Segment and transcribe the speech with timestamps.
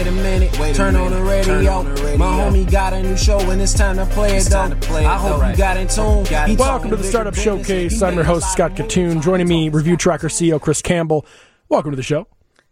[0.00, 1.44] wait a minute, Wait a turn, minute, on the radio.
[1.44, 2.16] turn on the radio.
[2.18, 4.74] My homie got a new show and it's time to play It's it though.
[4.80, 5.48] play it, I hope though.
[5.50, 6.24] you got in tune.
[6.24, 7.34] Got Welcome to the Startup.
[7.34, 8.00] Showcase.
[8.02, 8.72] I'm your host, Scott.
[8.76, 9.22] Kitun.
[9.22, 11.26] Joining me, ReviewTracker CEO Chris Campbell.
[11.68, 12.26] Welcome to the show.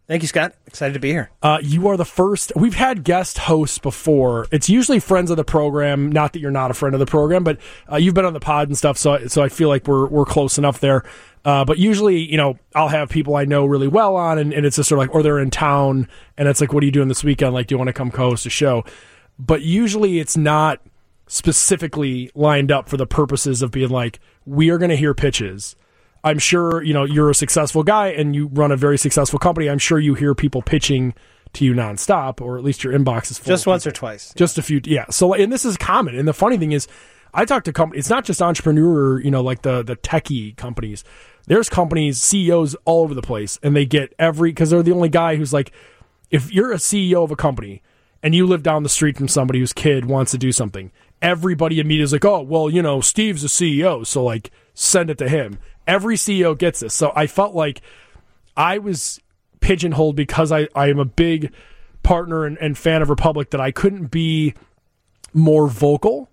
[0.09, 0.54] Thank you, Scott.
[0.66, 1.30] Excited to be here.
[1.43, 2.50] Uh, you are the first.
[2.57, 4.46] We've had guest hosts before.
[4.50, 6.11] It's usually friends of the program.
[6.11, 7.58] Not that you're not a friend of the program, but
[7.93, 8.96] uh, you've been on the pod and stuff.
[8.96, 11.04] So, so I feel like we're we're close enough there.
[11.44, 14.64] Uh, but usually, you know, I'll have people I know really well on, and, and
[14.64, 16.93] it's just sort of like, or they're in town, and it's like, what are you
[16.93, 17.53] doing this weekend?
[17.53, 18.84] Like, do you want to come co-host a show?
[19.39, 20.81] But usually, it's not
[21.26, 25.76] specifically lined up for the purposes of being like, we are going to hear pitches.
[26.25, 29.68] I'm sure you know you're a successful guy and you run a very successful company.
[29.68, 31.14] I'm sure you hear people pitching
[31.54, 33.48] to you nonstop, or at least your inbox is full.
[33.48, 34.33] Just once or twice.
[34.34, 36.86] just a few yeah so and this is common and the funny thing is
[37.34, 41.05] i talk to companies it's not just entrepreneur you know like the the techie companies
[41.47, 45.09] there's companies ceos all over the place and they get every because they're the only
[45.09, 45.73] guy who's like
[46.31, 47.83] if you're a ceo of a company
[48.23, 50.91] and you live down the street from somebody whose kid wants to do something
[51.23, 55.19] everybody immediately is like oh well you know steve's a ceo so like send it
[55.19, 57.83] to him every ceo gets this so i felt like
[58.58, 59.20] I was
[59.61, 61.53] pigeonholed because I, I am a big
[62.03, 64.55] partner and, and fan of Republic that I couldn't be
[65.33, 66.28] more vocal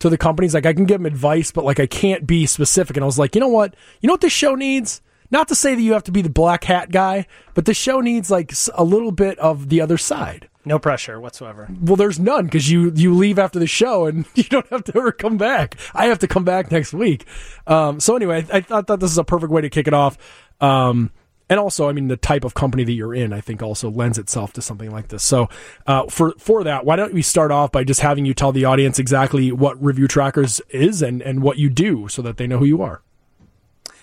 [0.00, 0.52] to the companies.
[0.52, 2.98] Like I can give them advice, but like I can't be specific.
[2.98, 3.74] And I was like, you know what?
[4.00, 5.00] You know what this show needs?
[5.30, 8.00] Not to say that you have to be the black hat guy, but the show
[8.00, 10.49] needs like a little bit of the other side.
[10.64, 11.68] No pressure whatsoever.
[11.80, 14.96] Well, there's none because you you leave after the show and you don't have to
[14.96, 15.76] ever come back.
[15.94, 17.26] I have to come back next week.
[17.66, 19.94] Um, so anyway, I, I thought that this is a perfect way to kick it
[19.94, 20.18] off.
[20.60, 21.12] Um,
[21.48, 24.18] and also, I mean, the type of company that you're in, I think, also lends
[24.18, 25.24] itself to something like this.
[25.24, 25.48] So,
[25.84, 28.66] uh, for for that, why don't we start off by just having you tell the
[28.66, 32.66] audience exactly what ReviewTrackers is and and what you do, so that they know who
[32.66, 33.02] you are.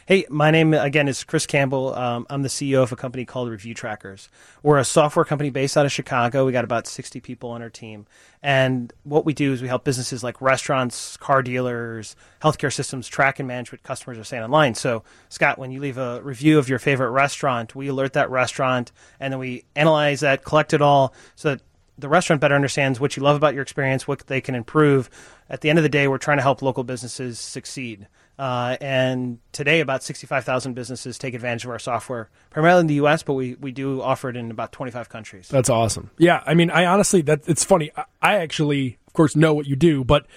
[0.08, 1.94] Hey, my name again is Chris Campbell.
[1.94, 4.30] Um, I'm the CEO of a company called ReviewTrackers.
[4.64, 6.46] We're a software company based out of Chicago.
[6.46, 8.06] We got about 60 people on our team.
[8.42, 13.40] And what we do is we help businesses like restaurants, car dealers, healthcare systems track
[13.40, 14.76] and manage what customers are saying online.
[14.76, 18.94] So, Scott, when you leave a review of your favorite restaurant, we alert that restaurant
[19.20, 21.62] and then we analyze that, collect it all so that
[21.98, 25.10] the restaurant better understands what you love about your experience, what they can improve.
[25.50, 28.08] At the end of the day, we're trying to help local businesses succeed.
[28.38, 33.24] Uh, and today, about 65,000 businesses take advantage of our software, primarily in the U.S.,
[33.24, 35.48] but we, we do offer it in about 25 countries.
[35.48, 36.12] That's awesome.
[36.20, 37.92] Yeah, I mean, I honestly that it's funny.
[37.98, 40.28] I, I actually, of course, know what you do, but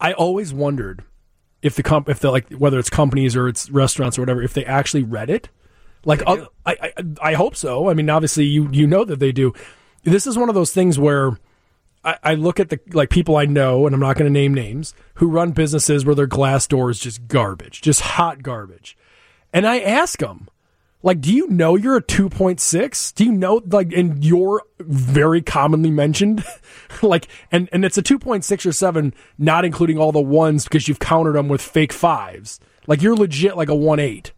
[0.00, 1.02] I always wondered
[1.60, 4.54] if the comp, if the like whether it's companies or it's restaurants or whatever, if
[4.54, 5.48] they actually read it.
[6.04, 7.90] Like, oth- I, I, I hope so.
[7.90, 9.52] I mean, obviously, you you know that they do.
[10.04, 11.36] This is one of those things where
[12.06, 14.54] I, I look at the like people I know, and I'm not going to name
[14.54, 18.96] names, who run businesses where their glass door is just garbage, just hot garbage,
[19.52, 20.48] and I ask them,
[21.02, 23.14] like, do you know you're a 2.6?
[23.14, 26.44] Do you know, like, and you're very commonly mentioned,
[27.02, 31.00] like, and and it's a 2.6 or seven, not including all the ones because you've
[31.00, 32.60] countered them with fake fives.
[32.86, 34.32] Like, you're legit like a one eight.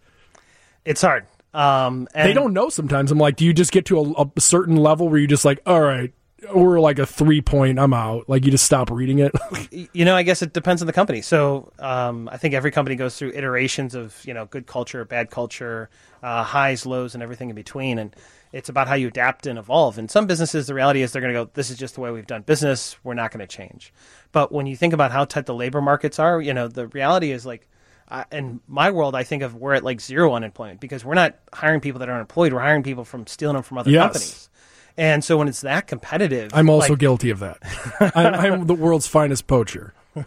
[0.84, 1.26] It's hard.
[1.52, 3.10] Um, and They don't know sometimes.
[3.10, 5.60] I'm like, do you just get to a, a certain level where you just like,
[5.66, 6.12] all right,
[6.54, 8.28] we're like a three point, I'm out.
[8.28, 9.32] Like, you just stop reading it.
[9.92, 11.20] you know, I guess it depends on the company.
[11.20, 15.30] So um, I think every company goes through iterations of you know good culture, bad
[15.30, 15.90] culture,
[16.22, 17.98] uh, highs, lows, and everything in between.
[17.98, 18.14] And
[18.52, 19.98] it's about how you adapt and evolve.
[19.98, 22.10] And some businesses, the reality is they're going to go, "This is just the way
[22.10, 22.96] we've done business.
[23.02, 23.92] We're not going to change."
[24.32, 27.30] But when you think about how tight the labor markets are, you know, the reality
[27.32, 27.68] is like.
[28.10, 31.36] Uh, in my world, I think of we're at like zero unemployment because we're not
[31.52, 32.54] hiring people that are unemployed.
[32.54, 34.02] We're hiring people from stealing them from other Yes.
[34.02, 34.50] companies.
[34.98, 37.58] And so when it's that competitive, I'm also like, guilty of that.
[38.16, 39.94] I'm, I'm the world's finest poacher.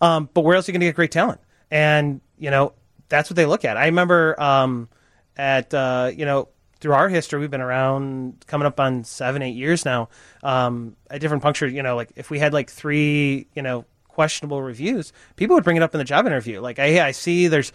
[0.00, 1.40] Um, but where else are you going to get great talent?
[1.70, 2.72] And you know
[3.08, 3.76] that's what they look at.
[3.76, 4.88] I remember um,
[5.36, 6.48] at uh, you know
[6.80, 10.08] through our history, we've been around coming up on seven, eight years now.
[10.42, 14.60] Um, at different puncture, you know, like if we had like three, you know, questionable
[14.60, 16.60] reviews, people would bring it up in the job interview.
[16.60, 17.72] Like, hey, I see there's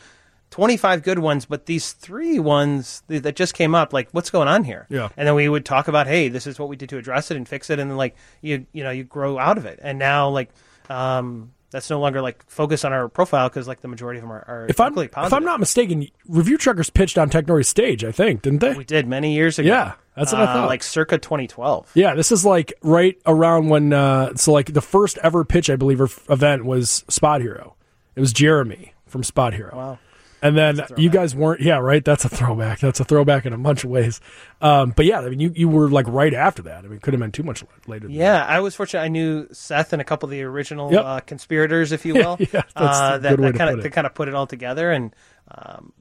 [0.49, 4.63] 25 good ones, but these three ones that just came up, like, what's going on
[4.63, 4.87] here?
[4.89, 5.09] Yeah.
[5.17, 7.37] And then we would talk about, hey, this is what we did to address it
[7.37, 9.79] and fix it, and then like you, you know, you grow out of it.
[9.81, 10.49] And now, like,
[10.89, 14.31] um, that's no longer like focused on our profile because like the majority of them
[14.31, 15.33] are, are If I'm, equally if.
[15.33, 18.73] I'm not mistaken, ReviewTrackers pitched on Technori's stage, I think, didn't they?
[18.73, 19.67] we did many years ago.
[19.67, 20.67] Yeah, that's what I Uh, thought.
[20.69, 21.91] Like circa 2012.
[21.93, 23.91] Yeah, this is like right around when.
[23.91, 27.73] Uh, so like the first ever pitch, I believe, or f- event was SpotHero.
[28.15, 29.73] It was Jeremy from SpotHero.
[29.75, 29.99] Wow.
[30.41, 31.61] And then you guys weren't.
[31.61, 32.03] Yeah, right.
[32.05, 32.79] That's a throwback.
[32.79, 34.21] That's a throwback in a bunch of ways.
[34.61, 36.79] Um, but yeah, I mean, you you were like right after that.
[36.85, 38.07] I mean, it could have been too much later.
[38.07, 39.01] Than Yeah, I was fortunate.
[39.01, 41.03] I knew Seth and a couple of the original Yep.
[41.05, 42.37] uh, conspirators, if you will.
[42.53, 44.91] Yeah, uh, that that kind of to kind of put it all together.
[44.91, 45.15] And
[45.49, 45.93] um,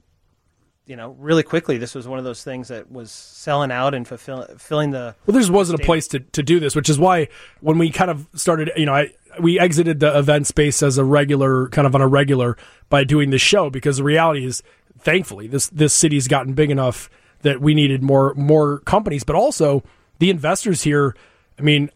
[0.85, 4.07] you know, really quickly, this was one of those things that was selling out and
[4.07, 5.15] fulfill, filling the.
[5.25, 7.27] Well, there just wasn't a place to, to do this, which is why
[7.59, 9.11] when we kind of started, you know, I,
[9.41, 12.57] we exited the event space as a regular, kind of on a regular
[12.89, 14.63] by doing this show because the reality is,
[14.99, 17.09] thankfully, this this city's gotten big enough
[17.41, 19.83] that we needed more more companies, but also
[20.19, 21.15] the investors here.
[21.59, 21.89] I mean,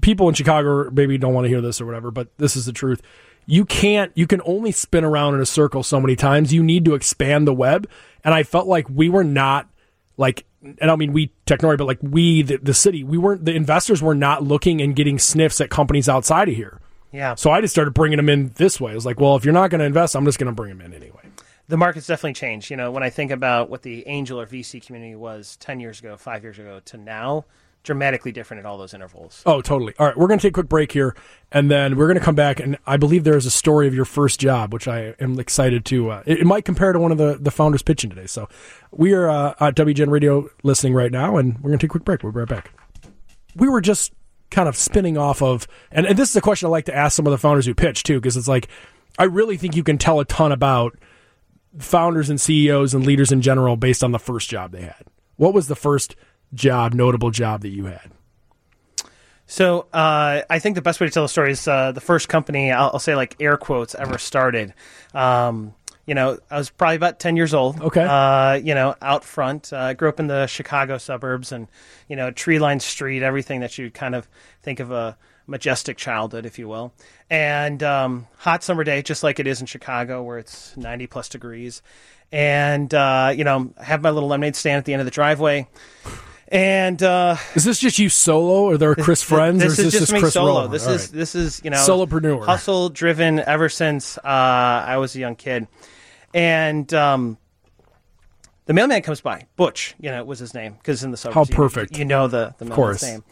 [0.00, 2.72] people in Chicago maybe don't want to hear this or whatever, but this is the
[2.72, 3.02] truth.
[3.46, 6.52] You can't, you can only spin around in a circle so many times.
[6.52, 7.88] You need to expand the web.
[8.24, 9.68] And I felt like we were not
[10.16, 13.44] like, and I don't mean we Technori, but like we, the, the city, we weren't,
[13.44, 16.80] the investors were not looking and getting sniffs at companies outside of here.
[17.12, 17.34] Yeah.
[17.34, 18.92] So I just started bringing them in this way.
[18.92, 20.76] I was like, well, if you're not going to invest, I'm just going to bring
[20.76, 21.20] them in anyway.
[21.68, 22.70] The market's definitely changed.
[22.70, 25.98] You know, when I think about what the angel or VC community was 10 years
[25.98, 27.44] ago, five years ago to now,
[27.86, 29.42] dramatically different at all those intervals.
[29.46, 29.94] Oh, totally.
[29.98, 31.16] All right, we're going to take a quick break here,
[31.52, 32.60] and then we're going to come back.
[32.60, 35.84] And I believe there is a story of your first job, which I am excited
[35.86, 36.10] to.
[36.10, 38.26] Uh, it, it, might compare to one of the, the founders pitching today.
[38.26, 38.48] So
[38.90, 41.92] we are uh, at WGN Radio listening right now, and we're going to take a
[41.92, 42.22] quick break.
[42.22, 42.72] We'll be right back.
[43.54, 44.12] We were just
[44.50, 47.16] kind of spinning off of, and, and this is a question I like to ask
[47.16, 48.68] some of the founders who pitch too, because it's like,
[49.18, 50.98] I really think you can tell a ton about
[51.78, 55.04] founders and CEOs and leaders in general based on the first job they had.
[55.36, 56.16] What was the first
[56.54, 58.10] job, notable job that you had?
[59.46, 62.28] So uh, I think the best way to tell the story is uh, the first
[62.28, 64.74] company I'll, I'll, say like air quotes ever started.
[65.14, 65.72] Um,
[66.04, 67.80] you know, I was probably about ten years old.
[67.80, 68.04] Okay.
[68.04, 69.72] Uh, you know, out front.
[69.72, 71.68] I uh, grew up in the Chicago suburbs, and
[72.08, 74.28] you know, tree lined street, everything that you kind of
[74.62, 75.16] think of a
[75.46, 76.92] majestic childhood, if you will.
[77.30, 81.28] And um, hot summer day, just like it is in Chicago, where it's ninety plus
[81.28, 81.82] degrees.
[82.32, 85.12] And uh, you know, I have my little lemonade stand at the end of the
[85.12, 85.68] driveway
[86.48, 89.92] and uh, is this just you solo, or are there Chris friends, this, or is,
[89.92, 90.68] this just, me Chris solo?
[90.68, 91.12] This All is right.
[91.12, 95.66] this is you know solopreneur, hustle driven ever since uh, I was a young kid,
[96.32, 97.38] and um,
[98.66, 99.46] the mailman comes by.
[99.56, 102.28] Butch, you know, was his name because in the suburbs, how perfect, you, you know
[102.28, 103.24] the the mailman's name.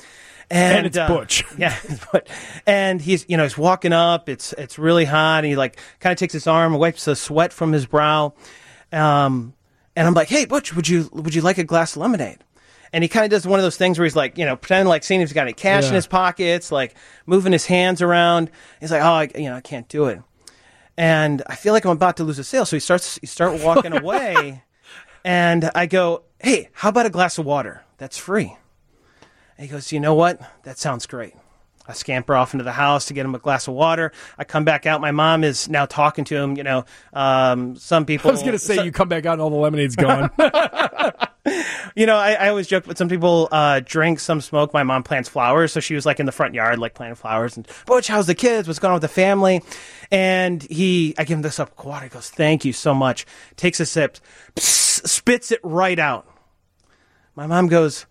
[0.50, 1.44] And, and, it's uh, Butch.
[1.58, 1.76] Yeah,
[2.66, 4.28] and he's you know he's walking up.
[4.28, 5.38] It's it's really hot.
[5.38, 8.34] And he like kind of takes his arm and wipes the sweat from his brow.
[8.92, 9.54] Um,
[9.96, 12.38] and I'm like, hey Butch, would you would you like a glass of lemonade?
[12.94, 14.86] And he kind of does one of those things where he's like, you know, pretending
[14.86, 15.88] like seeing if he's got any cash yeah.
[15.88, 16.94] in his pockets, like
[17.26, 18.52] moving his hands around.
[18.78, 20.22] He's like, oh, I, you know, I can't do it.
[20.96, 23.60] And I feel like I'm about to lose a sale, so he starts, he start
[23.64, 24.62] walking away,
[25.24, 27.84] and I go, hey, how about a glass of water?
[27.98, 28.56] That's free.
[29.58, 30.40] And he goes, you know what?
[30.62, 31.34] That sounds great.
[31.88, 34.12] I scamper off into the house to get him a glass of water.
[34.38, 35.00] I come back out.
[35.00, 36.56] My mom is now talking to him.
[36.56, 38.30] You know, um, some people.
[38.30, 40.30] I was going to say, you come back out and all the lemonade's gone.
[41.94, 44.72] you know, I, I, always joke, but some people uh, drink, some smoke.
[44.72, 47.56] My mom plants flowers, so she was like in the front yard, like planting flowers.
[47.56, 48.66] And Butch, how's the kids?
[48.66, 49.62] What's going on with the family?
[50.10, 52.04] And he, I give him this up of water.
[52.04, 53.26] He goes, "Thank you so much."
[53.56, 54.18] Takes a sip,
[54.56, 56.26] pss, spits it right out.
[57.34, 58.06] My mom goes,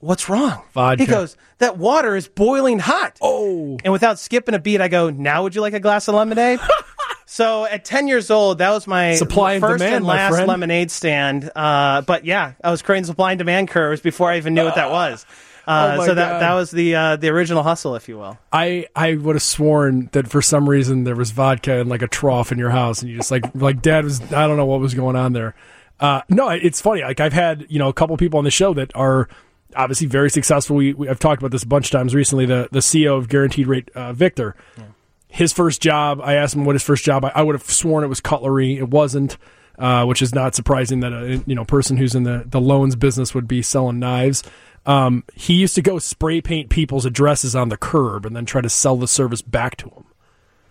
[0.00, 0.62] what's wrong?
[0.72, 1.04] Vodka.
[1.04, 3.18] He goes, that water is boiling hot.
[3.20, 3.78] Oh.
[3.84, 6.58] And without skipping a beat, I go, now would you like a glass of lemonade?
[7.30, 10.90] so at 10 years old, that was my supply and first demand, and last lemonade
[10.90, 11.48] stand.
[11.54, 14.74] Uh, but yeah, I was creating supply and demand curves before I even knew what
[14.74, 15.24] that was.
[15.66, 16.42] Uh, oh so that God.
[16.42, 18.36] that was the uh, the original hustle, if you will.
[18.50, 22.08] I, I would have sworn that for some reason there was vodka in like a
[22.08, 24.80] trough in your house, and you just like like Dad was I don't know what
[24.80, 25.54] was going on there.
[26.00, 27.02] Uh, no, it's funny.
[27.02, 29.28] Like I've had you know a couple people on the show that are
[29.76, 30.74] obviously very successful.
[30.74, 32.46] We, we, I've talked about this a bunch of times recently.
[32.46, 34.84] The the CEO of Guaranteed Rate, uh, Victor, yeah.
[35.30, 36.20] His first job.
[36.22, 37.24] I asked him what his first job.
[37.24, 38.76] I, I would have sworn it was cutlery.
[38.76, 39.38] It wasn't,
[39.78, 42.96] uh, which is not surprising that a you know person who's in the the loans
[42.96, 44.42] business would be selling knives.
[44.86, 48.60] Um, he used to go spray paint people's addresses on the curb and then try
[48.60, 50.06] to sell the service back to them.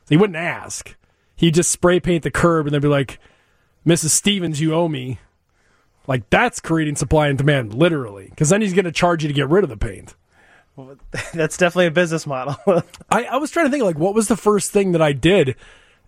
[0.09, 0.95] he wouldn't ask.
[1.35, 3.19] He'd just spray paint the curb and then be like,
[3.85, 4.09] "Mrs.
[4.09, 5.19] Stevens, you owe me."
[6.07, 9.33] Like that's creating supply and demand, literally, because then he's going to charge you to
[9.33, 10.15] get rid of the paint.
[10.79, 10.95] Well,
[11.33, 12.55] that's definitely a business model.
[13.09, 15.55] I, I was trying to think like what was the first thing that I did,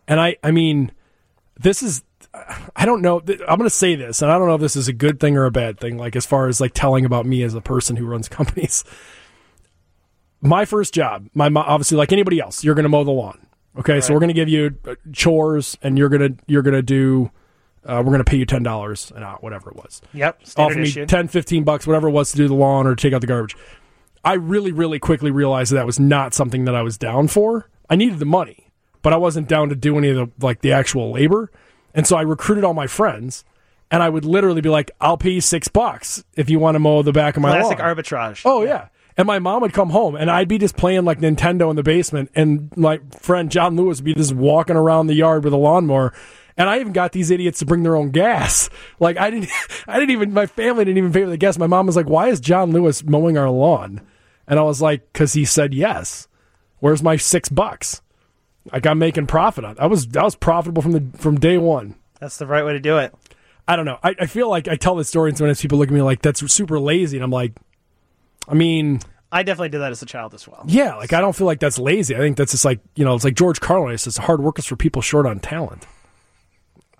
[0.07, 0.91] and I I mean,
[1.59, 2.03] this is
[2.75, 3.19] I don't know.
[3.19, 5.35] I'm going to say this, and I don't know if this is a good thing
[5.35, 5.97] or a bad thing.
[5.97, 8.83] Like as far as like telling about me as a person who runs companies.
[10.43, 13.45] My first job, my obviously like anybody else, you're going to mow the lawn.
[13.77, 14.03] Okay, right.
[14.03, 17.29] so we're going to give you uh, chores, and you're gonna you're gonna do
[17.85, 20.01] uh, we're going to pay you ten dollars an hour, whatever it was.
[20.13, 21.05] Yep, offer me issue.
[21.05, 23.55] 10, 15 bucks, whatever it was to do the lawn or take out the garbage.
[24.23, 27.69] I really, really quickly realized that, that was not something that I was down for.
[27.89, 30.71] I needed the money, but I wasn't down to do any of the like the
[30.71, 31.51] actual labor.
[31.93, 33.43] And so I recruited all my friends,
[33.89, 36.79] and I would literally be like, "I'll pay you six bucks if you want to
[36.79, 37.61] mow the back of my lawn.
[37.61, 38.41] Classic lawn." arbitrage.
[38.45, 38.87] Oh yeah.
[39.17, 41.83] And my mom would come home, and I'd be just playing like Nintendo in the
[41.83, 45.57] basement, and my friend John Lewis would be just walking around the yard with a
[45.57, 46.13] lawnmower
[46.61, 48.69] And I even got these idiots to bring their own gas.
[48.99, 49.49] Like I didn't,
[49.87, 50.31] I didn't even.
[50.31, 51.57] My family didn't even pay for the gas.
[51.57, 53.99] My mom was like, "Why is John Lewis mowing our lawn?"
[54.47, 56.27] And I was like, "Cause he said yes."
[56.77, 58.03] Where's my six bucks?
[58.71, 59.75] Like I'm making profit on.
[59.79, 61.95] I was I was profitable from the from day one.
[62.19, 63.11] That's the right way to do it.
[63.67, 63.97] I don't know.
[64.03, 66.21] I, I feel like I tell this story and sometimes people look at me like
[66.21, 67.53] that's super lazy, and I'm like,
[68.47, 68.99] I mean,
[69.31, 70.63] I definitely did that as a child as well.
[70.67, 72.15] yeah, like I don't feel like that's lazy.
[72.15, 73.95] I think that's just like you know, it's like George Carlin.
[73.95, 75.87] It's just hard work is for people short on talent.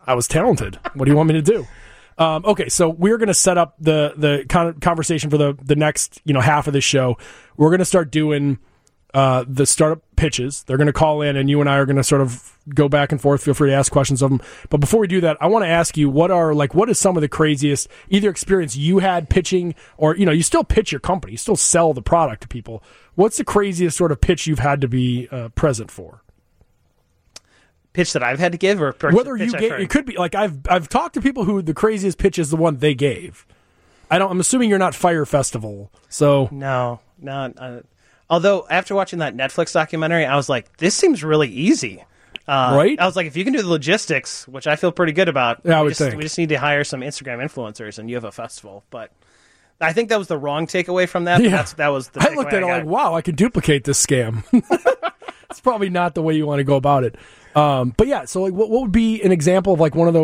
[0.05, 0.79] I was talented.
[0.93, 1.67] What do you want me to do?
[2.17, 5.75] Um, okay, so we're going to set up the the con- conversation for the the
[5.75, 7.17] next you know half of the show.
[7.57, 8.59] We're going to start doing
[9.13, 10.63] uh, the startup pitches.
[10.63, 12.87] They're going to call in, and you and I are going to sort of go
[12.87, 13.43] back and forth.
[13.43, 14.41] Feel free to ask questions of them.
[14.69, 16.99] But before we do that, I want to ask you what are like what is
[16.99, 20.91] some of the craziest either experience you had pitching, or you know you still pitch
[20.91, 22.83] your company, you still sell the product to people.
[23.15, 26.20] What's the craziest sort of pitch you've had to be uh, present for?
[27.93, 30.59] Pitch that I've had to give, or Whether you gave, it could be like I've
[30.69, 33.45] I've talked to people who the craziest pitch is the one they gave.
[34.09, 34.31] I don't.
[34.31, 37.53] I'm assuming you're not Fyre Festival, so No, no.
[37.57, 37.81] Uh,
[38.29, 42.03] although after watching that Netflix documentary, I was like, this seems really easy.
[42.47, 42.99] Uh, Right?
[42.99, 45.61] I was like, if you can do the logistics, which I feel pretty good about,
[45.63, 46.15] Yeah, I we would just, think.
[46.15, 48.83] we just need to hire some Instagram influencers, and you have a festival.
[48.89, 49.11] But
[49.79, 51.41] I think that was the wrong takeaway from that.
[51.41, 51.49] Yeah.
[51.49, 52.21] That's, that was the.
[52.21, 52.79] I looked at it got.
[52.79, 54.43] like, wow, I can duplicate this scam.
[55.49, 57.15] it's probably not the way you want to go about it.
[57.55, 60.13] Um, but yeah, so like, what, what would be an example of like one of
[60.13, 60.21] the,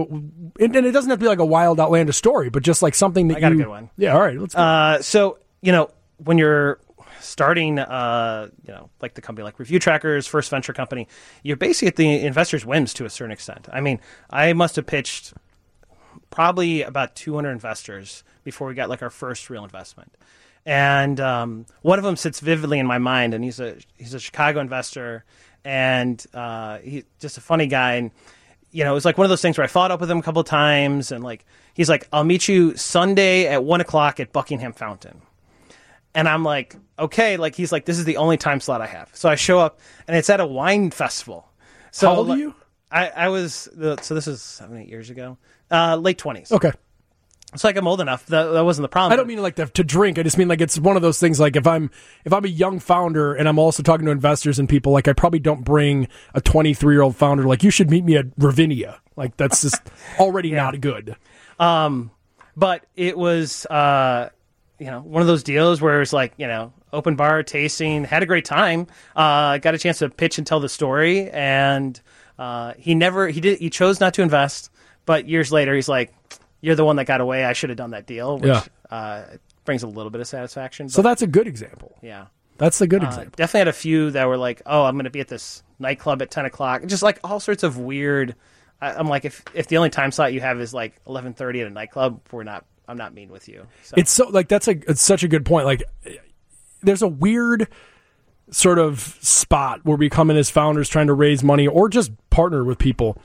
[0.64, 2.96] and, and it doesn't have to be like a wild, outlandish story, but just like
[2.96, 3.62] something that I got a you.
[3.64, 3.90] good one.
[3.98, 4.62] Yeah, all right, let's go.
[4.62, 6.80] Uh, so you know when you're
[7.20, 11.08] starting, uh, you know, like the company like ReviewTrackers, first venture company,
[11.44, 13.68] you're basically at the investor's whims to a certain extent.
[13.72, 15.34] I mean, I must have pitched
[16.30, 20.14] probably about 200 investors before we got like our first real investment.
[20.66, 24.20] And um, one of them sits vividly in my mind, and he's a he's a
[24.20, 25.24] Chicago investor,
[25.68, 27.96] and uh, he's just a funny guy.
[27.96, 28.12] And
[28.72, 30.18] you know, it was like one of those things where I followed up with him
[30.18, 34.22] a couple of times, and like he's like, "I'll meet you Sunday at one o'clock
[34.22, 35.22] at Buckingham Fountain."
[36.16, 39.12] And I'm like, okay, like he's like, this is the only time slot I have.
[39.14, 41.52] So I show up, and it's at a wine festival.
[41.92, 42.56] So How old are you?
[42.90, 45.38] I, I was the, so this is seven, eight years ago,
[45.70, 46.52] uh, late twenties.
[46.52, 46.72] okay.
[47.54, 48.26] It's like I'm old enough.
[48.28, 49.14] That, that wasn't the problem.
[49.14, 50.20] I don't mean like to, to drink.
[50.20, 51.40] I just mean like it's one of those things.
[51.40, 51.90] Like if I'm
[52.26, 55.14] if I'm a young founder and I'm also talking to investors and people, like I
[55.14, 57.44] probably don't bring a 23 year old founder.
[57.44, 59.00] Like you should meet me at Ravinia.
[59.16, 59.82] Like that's just
[60.20, 61.16] already not good.
[61.58, 62.12] Um,
[62.58, 64.30] but it was, uh,
[64.80, 68.24] you know, one of those deals where it's like, you know, open bar tasting, had
[68.24, 68.88] a great time.
[69.16, 72.00] Uh, got a chance to pitch and tell the story, and
[72.38, 74.72] uh, he never, he did, he chose not to invest.
[75.06, 76.12] But years later, he's like,
[76.62, 77.46] "You're the one that got away.
[77.46, 78.64] I should have done that deal," which Yeah.
[78.90, 79.24] uh,
[79.66, 80.90] brings a little bit of satisfaction.
[80.90, 81.98] So but, that's a good example.
[82.02, 82.26] yeah.
[82.58, 83.34] That's a good Uh, example.
[83.36, 86.22] definitely had a few that were like, "Oh, I'm going to be at this nightclub
[86.24, 88.34] at 10 o'clock," just like all sorts of weird.
[88.82, 91.68] I, I'm like, if if the only time slot you have is like 11:30 at
[91.68, 92.66] a nightclub, we're not.
[92.88, 93.68] I'm not mean with you.
[93.84, 93.96] So.
[93.98, 95.66] It's so like that's a it's such a good point.
[95.66, 95.84] Like
[96.82, 97.68] there's a weird
[98.50, 102.12] sort of spot where we come in as founders trying to raise money or just
[102.30, 103.22] partner with people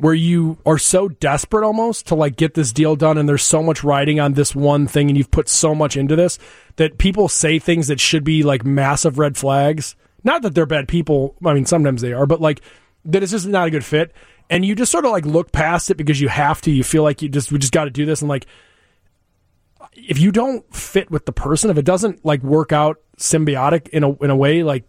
[0.00, 3.62] where you are so desperate almost to like get this deal done and there's so
[3.62, 6.38] much riding on this one thing and you've put so much into this
[6.76, 9.96] that people say things that should be like massive red flags.
[10.24, 12.60] Not that they're bad people, I mean sometimes they are, but like
[13.04, 14.12] that it's just not a good fit.
[14.48, 16.70] And you just sort of like look past it because you have to.
[16.70, 18.46] You feel like you just we just got to do this and like
[19.94, 24.04] if you don't fit with the person, if it doesn't like work out symbiotic in
[24.04, 24.84] a in a way, like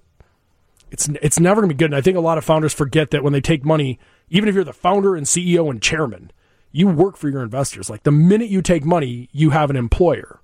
[0.91, 1.91] it's it's never gonna be good.
[1.91, 4.00] And I think a lot of founders forget that when they take money,
[4.32, 6.32] even if you're the founder and CEO and chairman,
[6.72, 7.90] you work for your investors.
[7.90, 10.40] Like the minute you take money, you have an employer.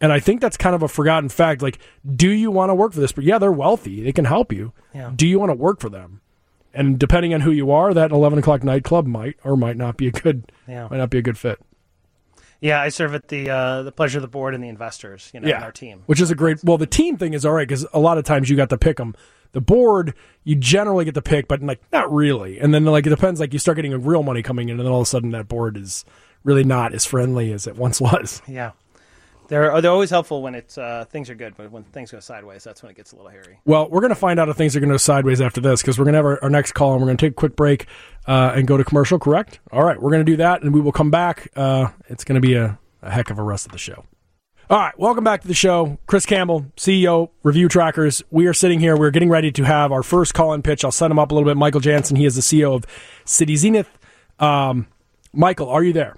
[0.00, 1.60] And I think that's kind of a forgotten fact.
[1.60, 1.78] Like,
[2.16, 3.12] do you want to work for this?
[3.12, 4.72] But yeah, they're wealthy; they can help you.
[4.94, 5.12] Yeah.
[5.14, 6.22] Do you want to work for them?
[6.72, 10.06] And depending on who you are, that eleven o'clock nightclub might or might not be
[10.06, 10.88] a good Yeah.
[10.90, 11.60] might not be a good fit.
[12.62, 15.40] Yeah, I serve at the uh, the pleasure of the board and the investors, you
[15.40, 16.02] know, in our team.
[16.06, 16.62] Which is a great.
[16.64, 18.78] Well, the team thing is all right because a lot of times you got to
[18.78, 19.14] pick them.
[19.52, 20.14] The board,
[20.44, 22.58] you generally get to pick, but like not really.
[22.58, 23.40] And then like it depends.
[23.40, 25.48] Like you start getting real money coming in, and then all of a sudden that
[25.48, 26.04] board is
[26.44, 28.42] really not as friendly as it once was.
[28.46, 28.72] Yeah,
[29.48, 32.62] they're they're always helpful when it's uh, things are good, but when things go sideways,
[32.62, 33.58] that's when it gets a little hairy.
[33.64, 35.82] Well, we're going to find out if things are going to go sideways after this
[35.82, 37.34] because we're going to have our, our next call and we're going to take a
[37.34, 37.86] quick break
[38.26, 39.18] uh, and go to commercial.
[39.18, 39.58] Correct?
[39.72, 41.48] All right, we're going to do that, and we will come back.
[41.56, 44.04] Uh, it's going to be a, a heck of a rest of the show.
[44.70, 45.98] All right, welcome back to the show.
[46.06, 48.22] Chris Campbell, CEO, ReviewTrackers.
[48.30, 48.96] We are sitting here.
[48.96, 50.84] We're getting ready to have our first call in pitch.
[50.84, 51.56] I'll set him up a little bit.
[51.56, 52.86] Michael Jansen, he is the CEO of
[53.24, 53.88] Cityzenith.
[54.38, 54.86] Um,
[55.32, 56.14] Michael, are you there?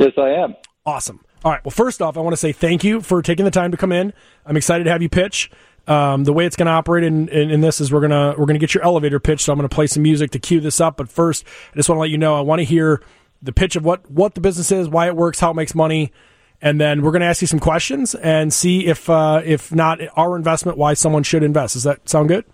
[0.00, 0.56] Yes, I am.
[0.84, 1.24] Awesome.
[1.44, 1.64] All right.
[1.64, 3.92] Well, first off, I want to say thank you for taking the time to come
[3.92, 4.12] in.
[4.44, 5.52] I'm excited to have you pitch.
[5.86, 8.46] Um, the way it's going to operate in, in, in, this is we're gonna we're
[8.46, 9.44] gonna get your elevator pitch.
[9.44, 10.96] So I'm going to play some music to cue this up.
[10.96, 13.00] But first, I just want to let you know I want to hear
[13.40, 16.12] the pitch of what what the business is, why it works, how it makes money,
[16.60, 20.00] and then we're going to ask you some questions and see if uh, if not
[20.16, 21.74] our investment, why someone should invest.
[21.74, 22.44] Does that sound good?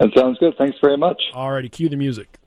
[0.00, 0.54] That sounds good.
[0.56, 1.20] Thanks very much.
[1.34, 2.38] All righty, cue the music.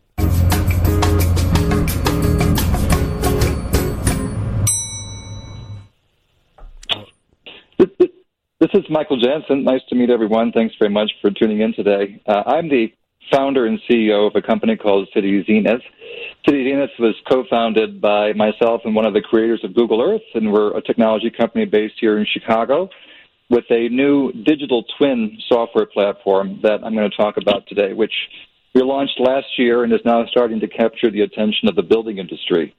[8.61, 9.63] This is Michael Jansen.
[9.63, 10.51] Nice to meet everyone.
[10.51, 12.21] Thanks very much for tuning in today.
[12.27, 12.93] Uh, I'm the
[13.31, 15.81] founder and CEO of a company called Cityzenith.
[16.45, 20.51] City Zenith was co-founded by myself and one of the creators of Google Earth, and
[20.51, 22.89] we're a technology company based here in Chicago
[23.49, 28.13] with a new digital twin software platform that I'm going to talk about today, which
[28.73, 32.17] we launched last year and is now starting to capture the attention of the building
[32.17, 32.73] industry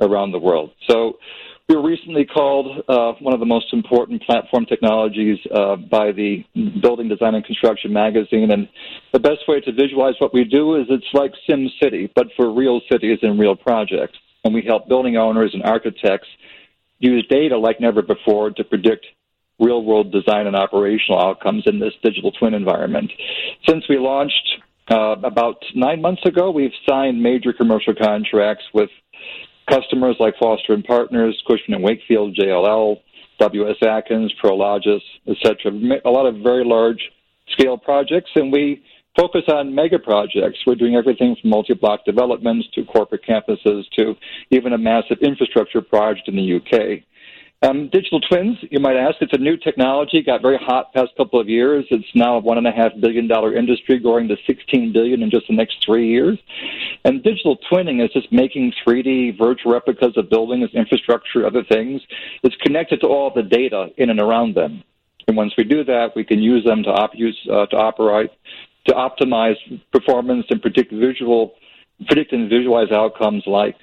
[0.00, 0.70] around the world.
[0.88, 1.18] So
[1.68, 6.44] we were recently called uh, one of the most important platform technologies uh, by the
[6.82, 8.50] Building Design and Construction magazine.
[8.50, 8.68] And
[9.12, 12.52] the best way to visualize what we do is it's like Sim City, but for
[12.52, 14.18] real cities and real projects.
[14.44, 16.28] And we help building owners and architects
[16.98, 19.06] use data like never before to predict
[19.58, 23.10] real world design and operational outcomes in this digital twin environment.
[23.68, 24.48] Since we launched
[24.90, 28.90] uh, about nine months ago, we've signed major commercial contracts with
[29.68, 33.00] customers like Foster and Partners, Cushman and Wakefield, JLL,
[33.38, 33.76] W.S.
[33.82, 35.72] Atkins, Prologis, etc.
[36.04, 37.00] A lot of very large
[37.50, 38.82] scale projects, and we
[39.16, 40.58] focus on mega projects.
[40.66, 44.14] We're doing everything from multi-block developments to corporate campuses to
[44.50, 47.02] even a massive infrastructure project in the UK.
[47.62, 51.38] Um, digital twins, you might ask, it's a new technology, got very hot past couple
[51.38, 51.84] of years.
[51.90, 55.30] It's now a one and a half billion dollar industry, growing to 16 billion in
[55.30, 56.38] just the next three years.
[57.04, 62.02] And digital twinning is just making 3D virtual replicas of buildings, infrastructure, other things.
[62.42, 64.82] It's connected to all the data in and around them.
[65.28, 68.30] And once we do that, we can use them to op- use uh, to operate,
[68.88, 69.54] to optimize
[69.92, 71.54] performance and predict visual,
[72.08, 73.76] predict and visualize outcomes like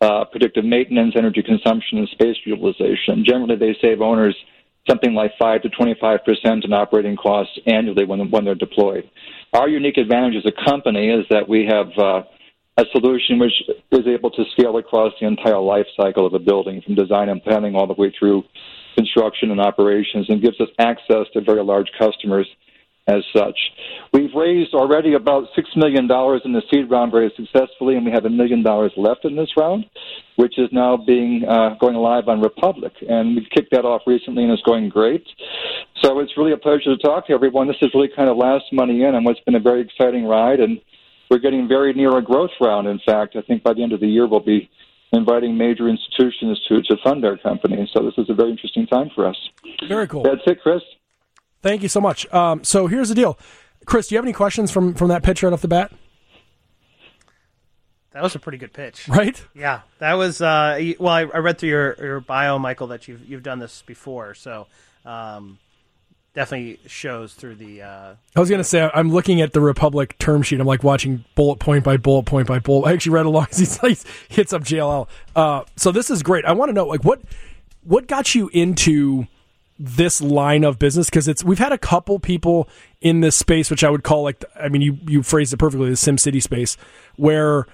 [0.00, 3.24] uh, predictive maintenance, energy consumption, and space utilization.
[3.24, 4.34] Generally, they save owners
[4.88, 9.08] something like 5 to 25 percent in operating costs annually when, when they're deployed.
[9.52, 12.22] Our unique advantage as a company is that we have uh,
[12.78, 13.52] a solution which
[13.92, 17.42] is able to scale across the entire life cycle of a building, from design and
[17.42, 18.42] planning all the way through
[18.96, 22.46] construction and operations, and gives us access to very large customers
[23.10, 23.58] as such.
[24.12, 28.24] We've raised already about $6 million in the seed round very successfully, and we have
[28.24, 29.86] a million dollars left in this round,
[30.36, 32.92] which is now being uh, going live on Republic.
[33.08, 35.26] And we've kicked that off recently, and it's going great.
[36.02, 37.66] So it's really a pleasure to talk to everyone.
[37.66, 40.60] This is really kind of last money in on what's been a very exciting ride,
[40.60, 40.80] and
[41.30, 42.86] we're getting very near a growth round.
[42.88, 44.70] In fact, I think by the end of the year, we'll be
[45.12, 47.88] inviting major institutions to, to fund our company.
[47.92, 49.36] So this is a very interesting time for us.
[49.88, 50.22] Very cool.
[50.22, 50.82] That's it, Chris.
[51.62, 52.32] Thank you so much.
[52.32, 53.38] Um, so here's the deal,
[53.84, 54.08] Chris.
[54.08, 55.92] Do you have any questions from from that pitch right off the bat?
[58.12, 59.40] That was a pretty good pitch, right?
[59.54, 60.40] Yeah, that was.
[60.40, 63.82] Uh, well, I, I, read through your, your bio, Michael, that you've you've done this
[63.86, 64.66] before, so
[65.04, 65.58] um,
[66.34, 67.82] definitely shows through the.
[67.82, 70.60] Uh, I was going to say I'm looking at the Republic term sheet.
[70.60, 72.88] I'm like watching bullet point by bullet point by bullet.
[72.88, 73.96] I actually read along as he
[74.28, 75.08] hits up JLL.
[75.36, 76.44] Uh, so this is great.
[76.44, 77.20] I want to know like what
[77.84, 79.28] what got you into
[79.82, 81.08] this line of business?
[81.08, 82.68] Because it's we've had a couple people
[83.00, 85.88] in this space which I would call like I mean you you phrased it perfectly
[85.88, 86.76] the SimCity space
[87.16, 87.66] where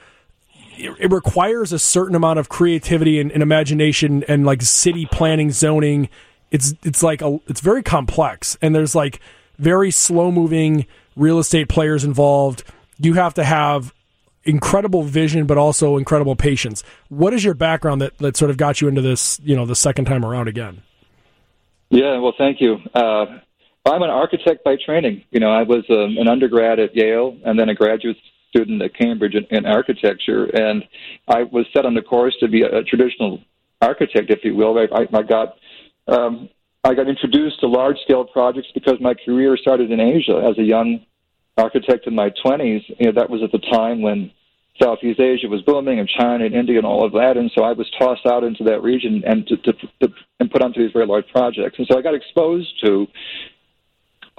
[0.79, 5.51] it, it requires a certain amount of creativity and, and, imagination and like city planning
[5.51, 6.09] zoning.
[6.53, 9.21] It's it's like a, it's very complex and there's like
[9.59, 12.63] very slow moving real estate players involved.
[12.99, 13.93] You have to have
[14.45, 16.85] incredible vision but also incredible patience.
[17.09, 19.75] What is your background that that sort of got you into this you know the
[19.75, 20.83] second time around again
[21.91, 22.79] yeah, well, thank you.
[22.95, 23.27] Uh,
[23.87, 25.23] I'm an architect by training.
[25.31, 28.17] You know, I was um, an undergrad at Yale and then a graduate
[28.51, 30.85] student at Cambridge in, in architecture, and
[31.29, 33.41] I was set on the course to be a, a traditional
[33.81, 34.77] architect, if you will.
[34.79, 35.57] I, I, got
[36.09, 36.49] um,
[36.83, 40.63] I got introduced to large scale projects because my career started in Asia as a
[40.63, 41.01] young
[41.57, 42.83] architect in my 20s.
[42.99, 44.33] You know, that was at the time when
[44.83, 47.37] Southeast Asia was booming, and China and India and all of that.
[47.37, 49.73] And so I was tossed out into that region and to, to,
[50.03, 50.09] to
[50.41, 51.79] and put onto these very large projects.
[51.79, 53.07] And so I got exposed to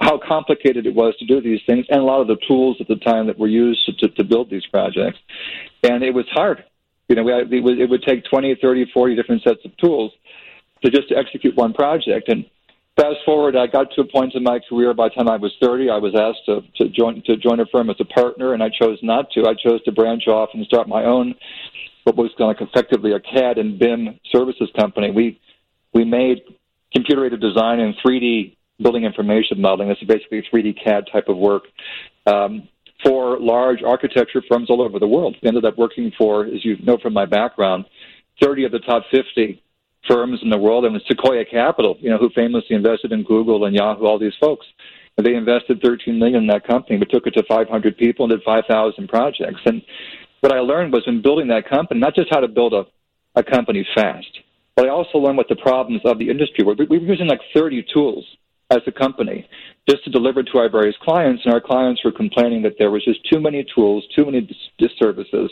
[0.00, 2.86] how complicated it was to do these things, and a lot of the tools at
[2.86, 5.18] the time that were used to, to build these projects.
[5.82, 6.64] And it was hard.
[7.08, 10.12] You know, we, it, would, it would take 20, 30, 40 different sets of tools
[10.84, 12.28] to just to execute one project.
[12.28, 12.44] And
[12.96, 14.94] fast forward, I got to a point in my career.
[14.94, 17.66] By the time I was 30, I was asked to, to join to join a
[17.66, 19.46] firm as a partner, and I chose not to.
[19.46, 21.34] I chose to branch off and start my own,
[22.04, 25.10] what was kind of effectively a CAD and BIM services company.
[25.10, 25.40] We
[25.92, 26.42] we made
[26.92, 29.88] computer aided design and 3D building information modeling.
[29.88, 31.64] This is basically 3D CAD type of work
[32.26, 32.68] um,
[33.04, 35.36] for large architecture firms all over the world.
[35.42, 37.84] We ended up working for, as you know from my background,
[38.42, 39.62] 30 of the top 50
[40.08, 43.74] firms in the world, and Sequoia Capital, you know, who famously invested in Google and
[43.74, 44.66] Yahoo, all these folks.
[45.16, 46.96] They invested 13 million in that company.
[46.98, 49.60] We took it to 500 people and did 5,000 projects.
[49.64, 49.82] And
[50.40, 52.86] what I learned was in building that company, not just how to build a,
[53.34, 54.38] a company fast,
[54.78, 56.76] but I also learned what the problems of the industry were.
[56.78, 58.24] We were using like 30 tools
[58.70, 59.44] as a company
[59.90, 63.04] just to deliver to our various clients, and our clients were complaining that there was
[63.04, 64.42] just too many tools, too many
[64.78, 65.50] dis- services,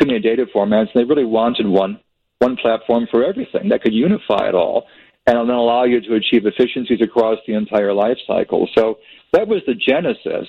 [0.00, 2.00] too many data formats, and they really wanted one
[2.40, 4.88] one platform for everything that could unify it all
[5.28, 8.68] and then allow you to achieve efficiencies across the entire life cycle.
[8.76, 8.98] So
[9.32, 10.48] that was the genesis.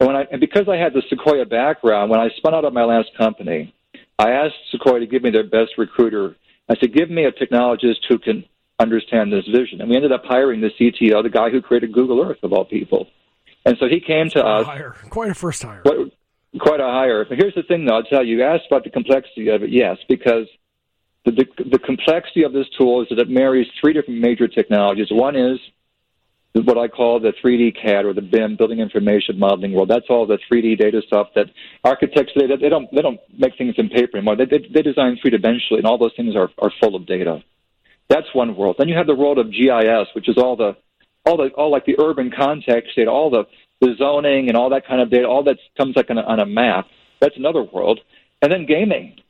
[0.00, 2.72] And when I and because I had the Sequoia background, when I spun out of
[2.72, 3.74] my last company,
[4.18, 6.36] I asked Sequoia to give me their best recruiter.
[6.70, 8.44] I said, "Give me a technologist who can
[8.80, 9.80] understand this vision.
[9.80, 12.64] And we ended up hiring the CTO, the guy who created Google Earth, of all
[12.64, 13.06] people.
[13.64, 14.66] And so he came to us.
[14.66, 14.96] Hire.
[15.10, 15.82] Quite a first hire.
[15.82, 16.12] Quite,
[16.58, 17.24] quite a hire.
[17.26, 17.96] But here's the thing, though.
[17.96, 19.70] I'll tell you, you asked about the complexity of it.
[19.70, 20.46] Yes, because
[21.26, 25.08] the, the, the complexity of this tool is that it marries three different major technologies.
[25.10, 25.58] One is
[26.54, 29.88] what I call the 3D CAD or the BIM, Building Information Modeling world.
[29.88, 31.46] That's all the 3D data stuff that
[31.84, 34.36] architects they, they don't they don't make things in paper anymore.
[34.36, 37.42] They, they, they design three dimensionally, and all those things are, are full of data.
[38.08, 38.76] That's one world.
[38.78, 40.76] Then you have the world of GIS, which is all the
[41.24, 43.44] all the all like the urban context data, all the
[43.80, 46.40] the zoning and all that kind of data, all that comes like on a, on
[46.40, 46.88] a map.
[47.20, 48.00] That's another world.
[48.42, 49.20] And then gaming.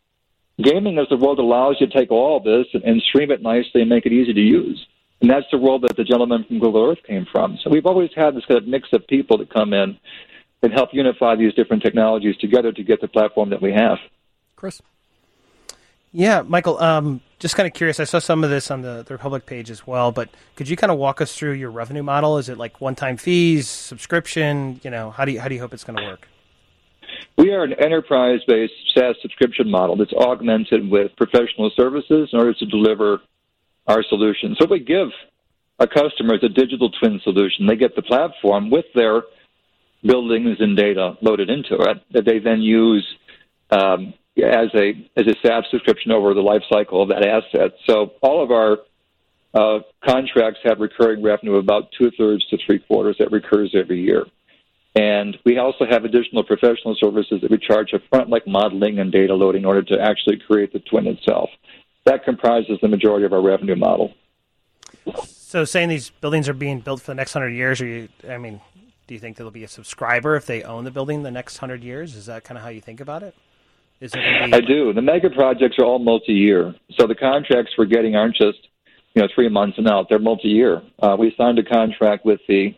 [0.62, 3.80] Gaming is the world allows you to take all this and, and stream it nicely
[3.80, 4.87] and make it easy to use.
[5.20, 7.59] And that's the world that the gentleman from Google Earth came from.
[7.62, 9.98] So we've always had this kind of mix of people that come in
[10.62, 13.98] and help unify these different technologies together to get the platform that we have.
[14.56, 14.80] Chris?
[16.12, 18.00] Yeah, Michael, um, just kind of curious.
[18.00, 20.76] I saw some of this on the, the Republic page as well, but could you
[20.76, 22.37] kind of walk us through your revenue model?
[22.37, 24.80] Is it like one-time fees, subscription?
[24.83, 26.26] You know, how do you how do you hope it's going to work?
[27.38, 32.66] We are an enterprise-based SaaS subscription model that's augmented with professional services in order to
[32.66, 33.20] deliver
[33.87, 34.57] our solution.
[34.61, 35.09] So we give
[35.79, 37.66] our customers a digital twin solution.
[37.66, 39.23] They get the platform with their
[40.03, 43.07] buildings and data loaded into it that they then use
[43.71, 47.73] um, as a as a SaaS subscription over the life cycle of that asset.
[47.87, 48.79] So all of our
[49.53, 54.25] uh, contracts have recurring revenue about two thirds to three quarters that recurs every year.
[54.95, 59.12] And we also have additional professional services that we charge up front, like modeling and
[59.12, 61.49] data loading, in order to actually create the twin itself.
[62.05, 64.15] That comprises the majority of our revenue model.
[65.23, 68.09] So, saying these buildings are being built for the next hundred years, are you?
[68.29, 68.61] I mean,
[69.07, 71.83] do you think there'll be a subscriber if they own the building the next hundred
[71.83, 72.15] years?
[72.15, 73.35] Is that kind of how you think about it?
[74.01, 74.53] Is there be...
[74.53, 74.93] I do.
[74.93, 78.69] The mega projects are all multi-year, so the contracts we're getting aren't just
[79.15, 80.09] you know three months and out.
[80.09, 80.83] They're multi-year.
[81.03, 82.75] Uh, we signed a contract with the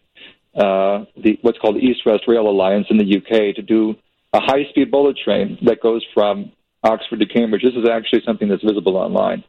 [0.55, 3.95] uh, the what's called the East West Rail Alliance in the UK to do
[4.33, 6.51] a high-speed bullet train that goes from
[6.83, 7.62] Oxford to Cambridge.
[7.62, 9.45] This is actually something that's visible online,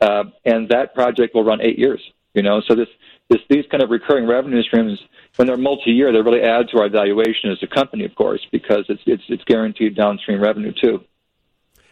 [0.00, 2.00] uh, and that project will run eight years.
[2.34, 2.88] You know, so this,
[3.30, 4.98] this these kind of recurring revenue streams,
[5.36, 8.84] when they're multi-year, they really add to our valuation as a company, of course, because
[8.88, 11.02] it's it's it's guaranteed downstream revenue too.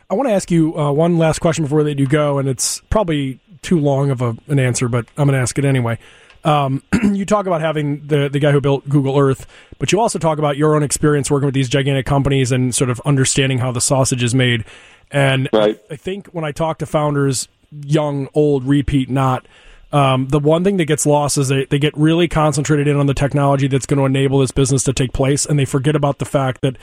[0.09, 2.81] I want to ask you uh, one last question before they do go, and it's
[2.91, 5.99] probably too long of a, an answer, but I'm going to ask it anyway.
[6.47, 6.83] Um,
[7.13, 9.47] you talk about having the the guy who built Google Earth,
[9.79, 12.89] but you also talk about your own experience working with these gigantic companies and sort
[12.89, 14.65] of understanding how the sausage is made.
[15.11, 15.81] And right.
[15.91, 19.47] I, I think when I talk to founders, young, old, repeat, not.
[19.93, 23.07] Um, the one thing that gets lost is they, they get really concentrated in on
[23.07, 26.19] the technology that's going to enable this business to take place, and they forget about
[26.19, 26.77] the fact that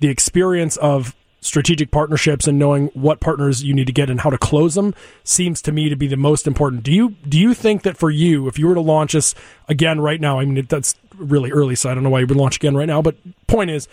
[0.00, 1.14] the experience of
[1.46, 4.94] strategic partnerships and knowing what partners you need to get and how to close them
[5.24, 6.82] seems to me to be the most important.
[6.82, 9.34] Do you do you think that for you, if you were to launch this
[9.68, 12.36] again right now, I mean that's really early, so I don't know why you would
[12.36, 13.00] launch again right now.
[13.00, 13.88] But point is,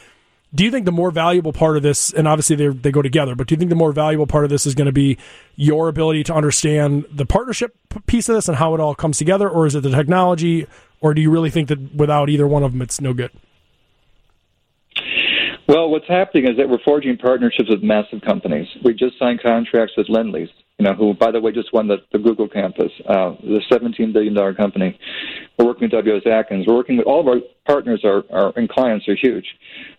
[0.56, 3.36] do you think the more valuable part of this, and obviously they they go together,
[3.36, 5.18] but do you think the more valuable part of this is going to be
[5.56, 7.76] your ability to understand the partnership
[8.08, 10.68] piece of this and how it all comes together, or is it the technology,
[11.02, 13.32] or do you really think that without either one of them, it's no good?
[15.74, 18.68] Well, what's happening is that we're forging partnerships with massive companies.
[18.86, 21.98] We just signed contracts with Lendlease, you know, who, by the way, just won the,
[22.12, 25.00] the Google campus, uh, the $17 billion company.
[25.58, 26.28] We're working with W.S.
[26.32, 26.68] Atkins.
[26.68, 29.48] We're working with all of our partners are, are, and clients are huge.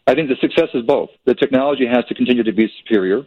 [0.06, 1.10] I think the success is both.
[1.26, 3.24] The technology has to continue to be superior,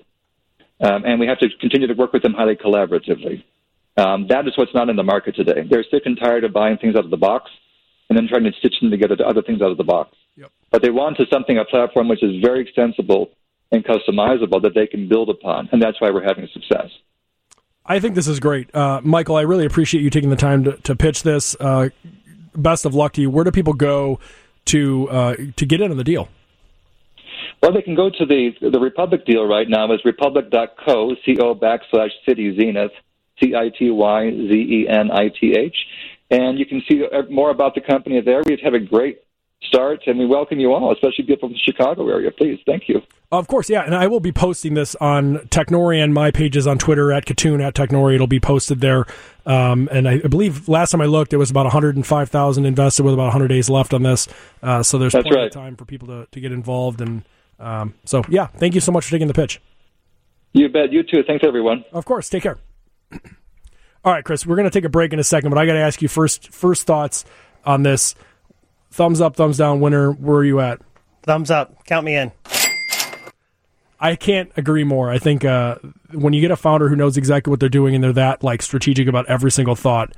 [0.79, 3.43] um, and we have to continue to work with them highly collaboratively.
[3.97, 5.67] Um, that is what's not in the market today.
[5.69, 7.51] They're sick and tired of buying things out of the box
[8.07, 10.15] and then trying to stitch them together to other things out of the box.
[10.38, 10.52] Yep.
[10.71, 13.32] But they wanted something, a platform which is very extensible
[13.71, 16.89] and customizable that they can build upon, and that's why we're having success.
[17.86, 19.36] I think this is great, uh, Michael.
[19.36, 21.56] I really appreciate you taking the time to, to pitch this.
[21.60, 21.89] Uh,
[22.56, 23.30] best of luck to you.
[23.30, 24.19] Where do people go
[24.65, 26.30] to uh, to get in on the deal?
[27.62, 32.12] Well, they can go to the the Republic deal right now is republic.co, co backslash
[32.28, 32.91] cityzenith,
[33.39, 35.76] C I T Y Z E N I T H.
[36.30, 38.41] And you can see more about the company there.
[38.45, 39.19] We've a great
[39.63, 42.32] start, and we welcome you all, especially people from the Chicago area.
[42.32, 43.02] Please, thank you.
[43.32, 46.78] Of course, yeah, and I will be posting this on Technori and my pages on
[46.78, 48.15] Twitter at Kitun at Technori.
[48.15, 49.06] It'll be posted there,
[49.46, 53.24] um, and I, believe last time I looked, it was about 105,000 invested with about
[53.24, 54.28] 100 days left on this.
[54.63, 55.48] Uh, so there's That's plenty right.
[55.48, 57.24] of time for people to, to get involved, and
[57.60, 59.60] um, so yeah, thank you so much for taking the pitch.
[60.54, 60.91] You bet.
[60.91, 61.24] You too.
[61.26, 61.84] Thanks, everyone.
[61.91, 62.30] Of course.
[62.30, 62.58] Take care.
[64.04, 65.74] All right, Chris, we're going to take a break in a second, but I got
[65.74, 67.26] to ask you first first thoughts
[67.65, 68.15] on this.
[68.97, 70.12] Thumbs up, thumbs down, winner.
[70.12, 70.81] Where are you at?
[71.21, 71.86] Thumbs up.
[71.86, 72.31] Count me in.
[73.99, 75.12] I can't agree more.
[75.12, 75.75] I think uh,
[76.13, 78.63] when you get a founder who knows exactly what they're doing and they're that like
[78.63, 80.13] strategic about every single thought,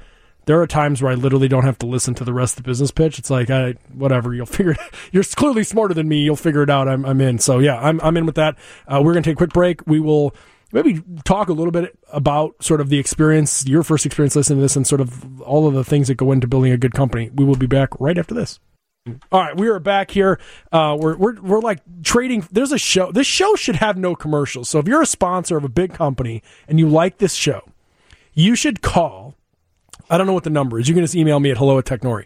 [0.45, 2.69] there are times where I literally don't have to listen to the rest of the
[2.69, 3.19] business pitch.
[3.19, 4.71] It's like, I, whatever, you'll figure.
[4.71, 4.79] It,
[5.11, 6.23] you're clearly smarter than me.
[6.23, 6.87] You'll figure it out.
[6.87, 7.37] I'm, I'm in.
[7.37, 8.55] So yeah, I'm, I'm in with that.
[8.87, 9.85] Uh, we're gonna take a quick break.
[9.87, 10.33] We will
[10.71, 14.61] maybe talk a little bit about sort of the experience, your first experience listening to
[14.61, 17.29] this, and sort of all of the things that go into building a good company.
[17.35, 18.57] We will be back right after this.
[19.31, 20.39] All right, we are back here.
[20.71, 22.47] Uh, we're, we're we're like trading.
[22.51, 23.11] There's a show.
[23.11, 24.69] This show should have no commercials.
[24.69, 27.63] So if you're a sponsor of a big company and you like this show,
[28.33, 29.35] you should call.
[30.09, 30.87] I don't know what the number is.
[30.87, 32.25] You can just email me at hello at Technori.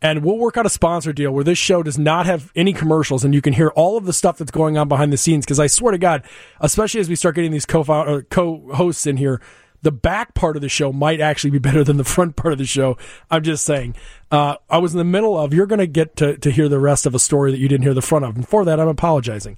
[0.00, 3.24] And we'll work out a sponsor deal where this show does not have any commercials
[3.24, 5.44] and you can hear all of the stuff that's going on behind the scenes.
[5.44, 6.22] Because I swear to God,
[6.60, 7.82] especially as we start getting these co
[8.30, 9.40] co hosts in here,
[9.82, 12.58] the back part of the show might actually be better than the front part of
[12.58, 12.96] the show.
[13.30, 13.94] I'm just saying.
[14.30, 17.06] Uh, I was in the middle of, you're going to get to hear the rest
[17.06, 18.36] of a story that you didn't hear the front of.
[18.36, 19.56] And for that, I'm apologizing.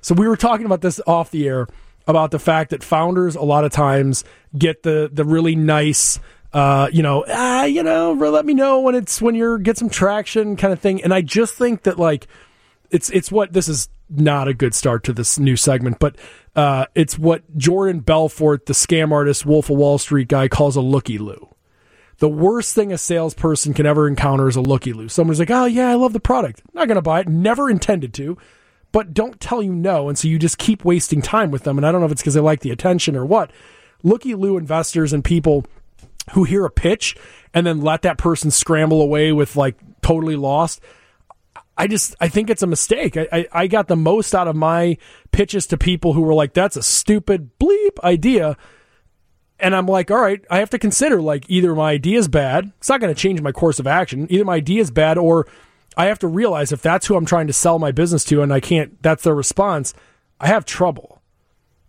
[0.00, 1.66] So we were talking about this off the air
[2.06, 4.24] about the fact that founders a lot of times
[4.56, 6.20] get the the really nice
[6.52, 9.88] uh, you know, ah, you know, let me know when it's when you're get some
[9.88, 11.02] traction kind of thing.
[11.02, 12.28] And I just think that like
[12.90, 16.16] it's it's what this is not a good start to this new segment, but
[16.54, 20.80] uh, it's what Jordan Belfort, the scam artist, Wolf of Wall Street guy, calls a
[20.80, 21.48] looky loo.
[22.18, 25.08] The worst thing a salesperson can ever encounter is a looky loo.
[25.08, 26.62] Someone's like, "Oh yeah, I love the product.
[26.72, 27.28] Not going to buy it.
[27.28, 28.38] Never intended to."
[28.92, 31.76] But don't tell you no, and so you just keep wasting time with them.
[31.76, 33.50] And I don't know if it's because they like the attention or what.
[34.04, 35.66] Looky loo investors and people
[36.32, 37.16] who hear a pitch
[37.52, 40.80] and then let that person scramble away with like totally lost.
[41.76, 43.16] I just I think it's a mistake.
[43.16, 44.96] I, I, I, got the most out of my
[45.32, 48.56] pitches to people who were like, "That's a stupid bleep idea,"
[49.58, 52.72] and I'm like, "All right, I have to consider like either my idea is bad.
[52.78, 54.28] It's not going to change my course of action.
[54.30, 55.48] Either my idea is bad, or
[55.96, 58.52] I have to realize if that's who I'm trying to sell my business to, and
[58.52, 59.02] I can't.
[59.02, 59.94] That's their response.
[60.38, 61.22] I have trouble.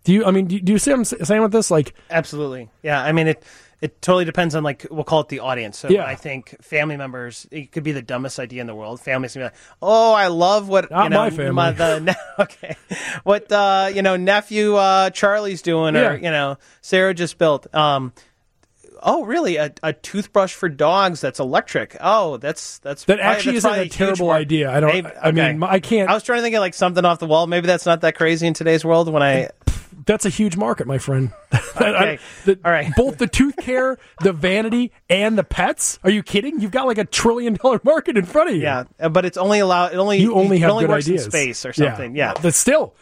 [0.02, 0.24] Do you?
[0.24, 1.70] I mean, do, do you see what I'm saying with this?
[1.70, 2.70] Like, absolutely.
[2.82, 3.02] Yeah.
[3.02, 3.42] I mean it
[3.82, 5.78] it totally depends on like we'll call it the audience.
[5.78, 6.04] So Yeah.
[6.06, 9.00] I think family members, it could be the dumbest idea in the world.
[9.00, 11.72] Families can be like, "Oh, I love what Not you know, my family.
[11.72, 12.76] the, okay,
[13.24, 16.12] what uh, you know nephew uh, Charlie's doing, Yeah.
[16.12, 18.12] or you know Sarah just built." Um,
[19.02, 19.56] oh, really?
[19.56, 21.96] A, a toothbrush for dogs that's electric?
[22.00, 24.70] Oh, that's that's That probably- actually that's isn't a terrible idea.
[24.70, 27.04] I don't- Maybe- I mean, I can't- I was trying to think of like something
[27.04, 27.46] off the wall.
[27.46, 29.12] Maybe that's not that crazy in today's world.
[29.12, 29.50] When I
[30.06, 31.30] that's a huge market, my friend.
[31.76, 32.18] Okay.
[32.46, 32.90] The- All right.
[32.96, 35.98] Both the tooth care, the vanity, and the pets.
[36.04, 36.58] Are you kidding?
[36.58, 38.62] You've got like a trillion dollar market in front of you.
[38.62, 39.92] yeah, uh, but it's only allowed.
[39.92, 41.26] It only You only have only good works ideas.
[41.26, 42.16] in space or something.
[42.16, 42.32] Yeah.
[42.40, 42.94] But still,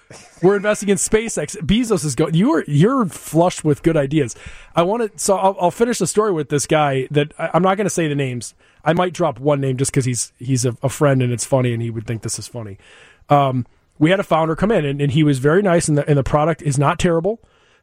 [0.43, 1.57] we're investing in SpaceX.
[1.59, 2.35] Bezos is going.
[2.35, 4.35] You're you're flushed with good ideas.
[4.75, 5.19] I want to.
[5.21, 7.07] So I'll, I'll finish the story with this guy.
[7.13, 8.55] That I, I'm not going to say the names.
[8.85, 11.73] I might drop one name just because he's he's a, a friend and it's funny
[11.73, 12.77] and he would think this is funny.
[13.29, 13.67] Um,
[13.99, 16.19] we had a founder come in and, and he was very nice and the, and
[16.19, 17.41] the product is not terrible.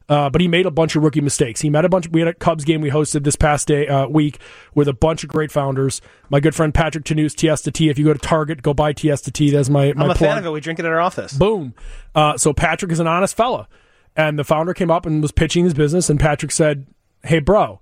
[0.09, 1.61] Uh, but he made a bunch of rookie mistakes.
[1.61, 2.09] He met a bunch.
[2.09, 4.39] we had a Cubs game we hosted this past day uh, week
[4.75, 6.01] with a bunch of great founders.
[6.29, 7.87] My good friend Patrick Tanous, TS to T.
[7.87, 9.51] If you go to Target, go buy TS to T.
[9.51, 10.17] That's my my I'm a plug.
[10.17, 10.49] fan of it.
[10.49, 11.31] We drink it at our office.
[11.31, 11.75] Boom.
[12.13, 13.69] Uh, so Patrick is an honest fella.
[14.13, 16.87] And the founder came up and was pitching his business, and Patrick said,
[17.23, 17.79] Hey, bro,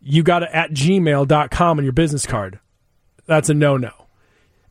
[0.00, 2.60] you got to at gmail.com on your business card.
[3.26, 4.06] That's a no no.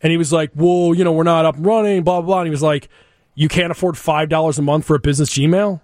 [0.01, 2.39] And he was like, Well, you know, we're not up and running, blah, blah, blah.
[2.39, 2.89] And he was like,
[3.35, 5.81] You can't afford $5 a month for a business Gmail?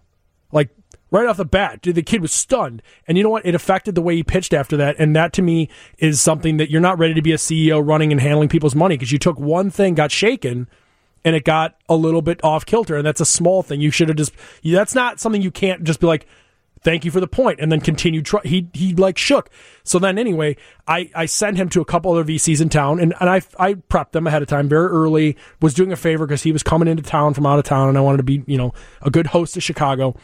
[0.52, 0.70] Like,
[1.14, 2.82] right off the bat, dude, the kid was stunned.
[3.08, 3.46] And you know what?
[3.46, 4.96] It affected the way he pitched after that.
[5.00, 8.12] And that to me is something that you're not ready to be a CEO running
[8.12, 10.68] and handling people's money because you took one thing, got shaken,
[11.24, 12.98] and it got a little bit off kilter.
[12.98, 13.80] And that's a small thing.
[13.80, 16.26] You should have just, that's not something you can't just be like,
[16.84, 18.26] thank you for the point and then continued.
[18.26, 19.50] try he he like shook.
[19.84, 20.56] So then anyway
[20.88, 23.74] i i sent him to a couple other vcs in town and, and i i
[23.76, 26.88] prepped them ahead of time very early was doing a favor because he was coming
[26.88, 29.28] into town from out of town and i wanted to be you know a good
[29.28, 30.16] host of chicago.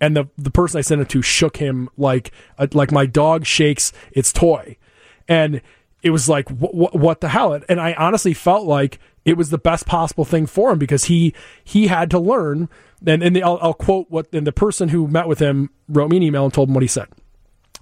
[0.00, 3.46] And the the person i sent it to shook him like uh, like my dog
[3.46, 4.76] shakes its toy.
[5.28, 5.60] And
[6.02, 7.60] it was like wh- wh- what the hell?
[7.68, 11.34] And i honestly felt like it was the best possible thing for him because he
[11.64, 12.68] he had to learn
[13.04, 16.10] and, and the, I'll, I'll quote what and the person who met with him wrote
[16.10, 17.08] me an email and told him what he said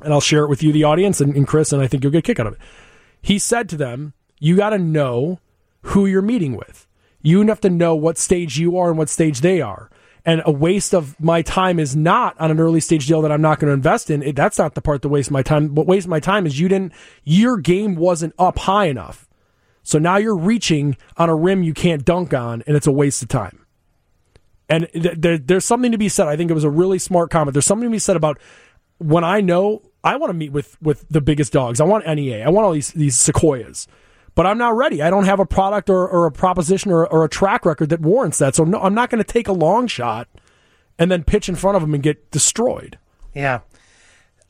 [0.03, 2.13] and i'll share it with you the audience and, and chris and i think you'll
[2.13, 2.59] get a kick out of it
[3.23, 5.39] he said to them you got to know
[5.83, 6.87] who you're meeting with
[7.23, 9.91] you have to know what stage you are and what stage they are
[10.25, 13.41] and a waste of my time is not on an early stage deal that I'm
[13.41, 14.23] not going to invest in.
[14.23, 15.75] It, that's not the part that wastes my time.
[15.75, 16.93] What wastes my time is you didn't,
[17.25, 19.29] your game wasn't up high enough.
[19.83, 23.23] So now you're reaching on a rim you can't dunk on, and it's a waste
[23.23, 23.67] of time.
[24.69, 26.29] And th- th- there's something to be said.
[26.29, 27.55] I think it was a really smart comment.
[27.55, 28.39] There's something to be said about
[28.99, 31.81] when I know I want to meet with with the biggest dogs.
[31.81, 32.45] I want NEA.
[32.45, 33.89] I want all these these sequoias
[34.35, 35.03] but I'm not ready.
[35.03, 38.01] I don't have a product or, or a proposition or, or, a track record that
[38.01, 38.55] warrants that.
[38.55, 40.29] So no, I'm not going to take a long shot
[40.99, 42.99] and then pitch in front of them and get destroyed.
[43.35, 43.61] Yeah,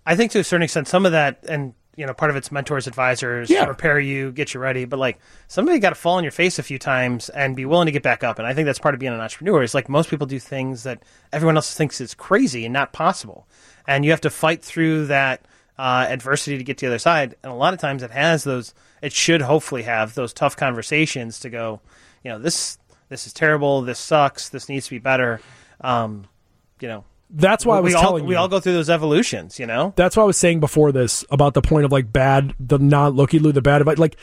[0.06, 2.50] I think to a certain extent, some of that, and you know, part of it's
[2.50, 3.66] mentors, advisors, Yeah.
[3.66, 4.86] prepare you, get you ready.
[4.86, 7.86] But like somebody got to fall on your face a few times and be willing
[7.86, 8.38] to get back up.
[8.38, 9.62] And I think that's part of being an entrepreneur.
[9.62, 13.46] Is like most people do things that everyone else thinks is crazy and not possible,
[13.86, 15.44] and you have to fight through that
[15.78, 17.36] uh, adversity to get to the other side.
[17.42, 18.72] And a lot of times, it has those.
[19.02, 21.80] It should hopefully have those tough conversations to go.
[22.24, 22.78] You know, this
[23.10, 23.82] this is terrible.
[23.82, 24.48] This sucks.
[24.48, 25.40] This needs to be better.
[25.82, 26.28] Um,
[26.80, 28.38] you know, That's why I was we all telling we you.
[28.38, 29.58] all go through those evolutions.
[29.58, 32.54] You know, that's what I was saying before this about the point of like bad,
[32.58, 33.98] the non looky loo, the bad advice.
[33.98, 34.16] Like,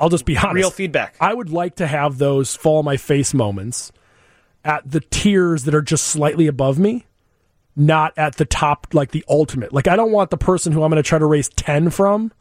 [0.00, 0.54] I'll just be honest.
[0.54, 1.16] real feedback.
[1.20, 3.92] I would like to have those fall on my face moments
[4.64, 7.06] at the tiers that are just slightly above me,
[7.76, 9.72] not at the top, like the ultimate.
[9.72, 12.32] Like, I don't want the person who I'm going to try to raise 10 from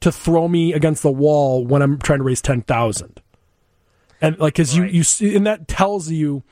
[0.00, 3.20] to throw me against the wall when I'm trying to raise 10,000.
[4.20, 4.90] And like, cause Right.
[4.90, 6.42] you, you, see- and that tells you,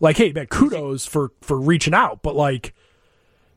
[0.00, 2.74] like, hey, man, kudos for, for reaching out, but like,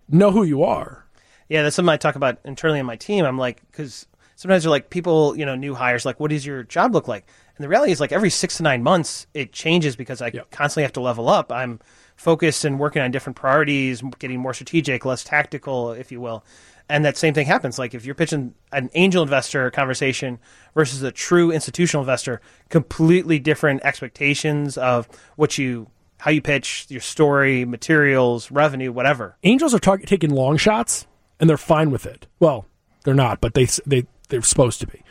[0.07, 1.05] know who you are.
[1.49, 3.25] Yeah, that's something I talk about internally in my team.
[3.25, 6.63] I'm like, because sometimes they're like people, you know, new hires, like, what does your
[6.63, 7.27] job look like?
[7.57, 10.51] And the reality is, like, every six to nine months, it changes because I Yep.
[10.51, 11.51] constantly have to level up.
[11.51, 11.79] I'm
[12.15, 16.45] focused and working on different priorities, getting more strategic, less tactical, if you will.
[16.87, 17.77] And that same thing happens.
[17.77, 20.39] Like, if you're pitching an angel investor conversation
[20.73, 25.87] versus a true institutional investor, completely different expectations of what you,
[26.19, 29.37] how you pitch, your story, materials, revenue, whatever.
[29.43, 31.07] Angels are tar- taking long shots
[31.39, 32.27] and they're fine with it.
[32.39, 32.65] Well,
[33.03, 35.01] they're not, but they they they're supposed to be.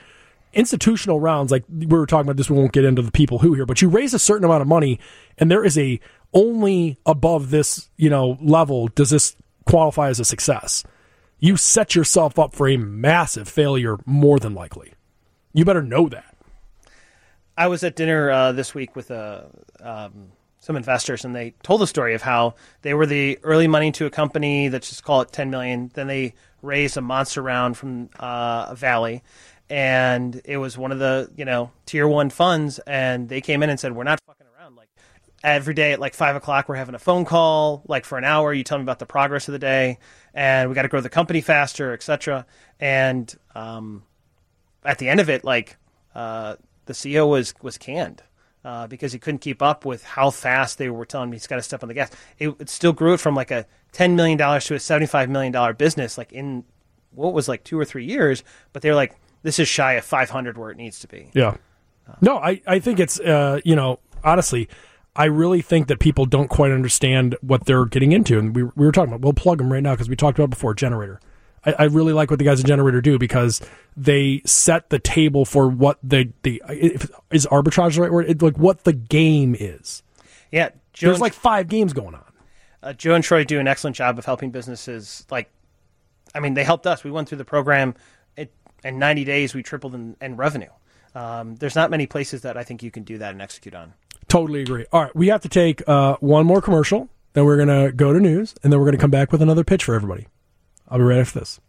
[0.53, 3.55] Institutional rounds, like we were talking about this, we won't get into the people who
[3.55, 5.01] here, but you raise a certain amount of money,
[5.39, 5.99] and there is a
[6.35, 9.35] only above this you know level does this
[9.67, 10.85] qualify as a success.
[11.39, 14.93] You set yourself up for a massive failure, more than likely.
[15.53, 16.37] You better know that.
[17.57, 20.33] I was at dinner uh, this week with a um,
[20.69, 24.05] some investors, and they told the story of how they were the early money to
[24.05, 25.91] a company that's just call it ten million.
[25.95, 29.23] Then they raised a monster round from uh, a valley,
[29.71, 33.71] and it was one of the you know tier one funds, and they came in
[33.71, 34.91] and said, "We're not fucking around." Like
[35.43, 38.53] every day at like five o'clock, we're having a phone call, like for an hour.
[38.53, 39.99] You tell me about the progress of the day,
[40.35, 42.45] and we got to grow the company faster, etc.
[42.79, 44.03] And um,
[44.85, 45.79] at the end of it, like
[46.15, 48.23] uh, the CEO was was canned
[48.69, 51.57] uh, because he couldn't keep up with how fast they were telling me he's got
[51.57, 52.11] to step on the gas.
[52.39, 55.31] It, it still grew it from like a ten million dollars to a seventy five
[55.31, 56.65] million dollar business, like in
[57.13, 58.45] what was like two or three years.
[58.75, 61.31] But they're like, this is shy of five hundred where it needs to be.
[61.33, 61.57] Yeah.
[62.21, 64.69] No, I, I think it's, uh, you know, honestly,
[65.17, 68.39] I really think that people don't quite understand what they're getting into.
[68.39, 70.51] And we, we were talking about, we'll plug them right now because we talked about
[70.51, 71.21] before Generator.
[71.69, 73.61] I, I really like what the guys at Generator do because
[73.97, 78.31] they set the table for what the, the if, is arbitrage the right word?
[78.31, 80.03] It, like what the game is.
[80.51, 82.25] Yeah, Joe There's and, like five games going on.
[82.83, 85.27] uh, Joe and Troy do an excellent job of helping businesses.
[85.31, 85.51] Like,
[86.35, 87.05] I mean, they helped us.
[87.05, 87.95] We went through the program.
[88.37, 88.53] It,
[88.85, 90.71] in ninety days, we tripled in, in revenue.
[91.15, 93.95] Um, there's not many places that I think you can do that and execute on.
[94.29, 94.85] Totally agree.
[94.93, 98.13] All right, we have to take uh, one more commercial, then we're going to go
[98.13, 100.29] to news, and then we're going to come back with another pitch for everybody.
[100.89, 101.61] I'll be right after this.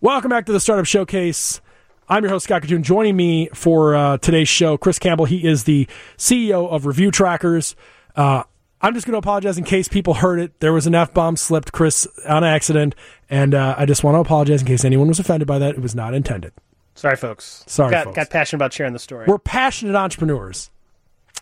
[0.00, 1.60] Welcome back to the Startup Showcase.
[2.08, 2.82] I'm your host, Scott Kitun.
[2.82, 5.24] Joining me for uh, today's show, Chris Campbell.
[5.24, 7.74] He is the CEO of ReviewTrackers.
[8.14, 8.42] Uh,
[8.82, 10.60] I'm just going to apologize in case people heard it.
[10.60, 12.94] There was an F bomb slipped, Chris, on accident,
[13.30, 15.76] and uh, I just want to apologize in case anyone was offended by that.
[15.76, 16.52] It was not intended.
[16.94, 17.64] Sorry, folks.
[17.66, 18.16] Sorry, got, folks.
[18.16, 19.24] got passionate about sharing the story.
[19.26, 20.70] We're passionate entrepreneurs.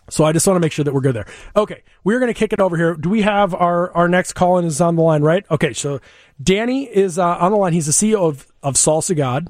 [0.09, 1.27] So I just want to make sure that we're good there.
[1.55, 2.95] Okay, we're going to kick it over here.
[2.95, 5.45] Do we have our our next call in is on the line, right?
[5.49, 5.99] Okay, so
[6.41, 7.73] Danny is uh, on the line.
[7.73, 9.49] He's the CEO of of Salsa God.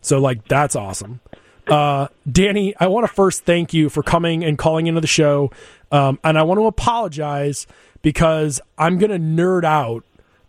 [0.00, 1.20] So like that's awesome.
[1.66, 5.50] Uh, Danny, I want to first thank you for coming and calling into the show,
[5.90, 7.66] um, and I want to apologize
[8.02, 10.04] because I'm going to nerd out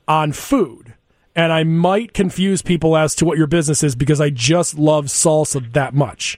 [0.09, 0.93] on food,
[1.33, 5.05] and I might confuse people as to what your business is because I just love
[5.05, 6.37] salsa that much.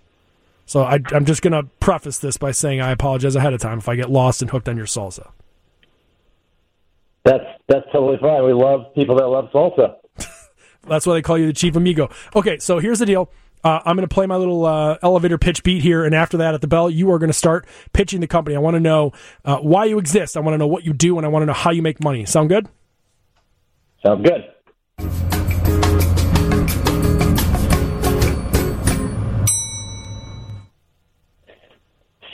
[0.68, 3.80] So I, I'm just going to preface this by saying I apologize ahead of time
[3.80, 5.32] if I get lost and hooked on your salsa.
[7.24, 8.44] That's that's totally fine.
[8.44, 9.96] We love people that love salsa.
[10.88, 12.10] That's why they call you the chief amigo.
[12.34, 13.30] Okay, so here's the deal.
[13.64, 16.54] Uh, I'm going to play my little uh, elevator pitch beat here, and after that,
[16.54, 18.56] at the bell, you are going to start pitching the company.
[18.56, 19.12] I want to know
[19.44, 20.38] uh, why you exist.
[20.38, 22.02] I want to know what you do, and I want to know how you make
[22.02, 22.24] money.
[22.26, 22.70] Sound good?
[24.06, 25.47] Sounds good.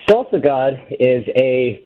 [0.08, 1.86] Salsa God is a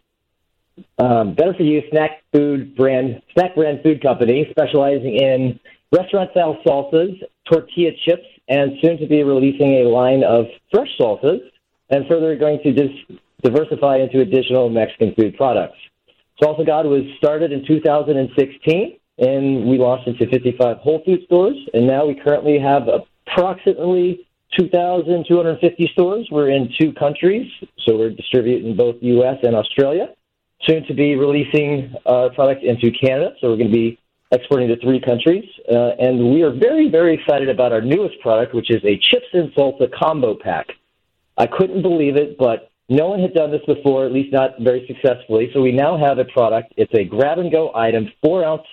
[1.00, 5.60] um, better for you snack food brand, snack brand food company specializing in
[5.92, 7.20] restaurant style salsas,
[7.52, 11.40] tortilla chips, and soon to be releasing a line of fresh salsas,
[11.90, 15.78] and further going to dis- diversify into additional Mexican food products.
[16.42, 21.88] Salsa God was started in 2016, and we launched into 55 Whole Food stores, and
[21.88, 24.27] now we currently have approximately
[24.58, 26.28] 2,250 stores.
[26.32, 27.52] We're in two countries,
[27.86, 29.38] so we're distributing both U.S.
[29.44, 30.10] and Australia.
[30.64, 34.00] Soon to be releasing our product into Canada, so we're going to be
[34.32, 35.46] exporting to three countries.
[35.72, 39.28] Uh, and we are very, very excited about our newest product, which is a chips
[39.34, 40.68] and salsa combo pack.
[41.38, 44.88] I couldn't believe it, but no one had done this before, at least not very
[44.88, 45.52] successfully.
[45.54, 46.74] So we now have a product.
[46.78, 48.66] It's a grab and go item, four ounce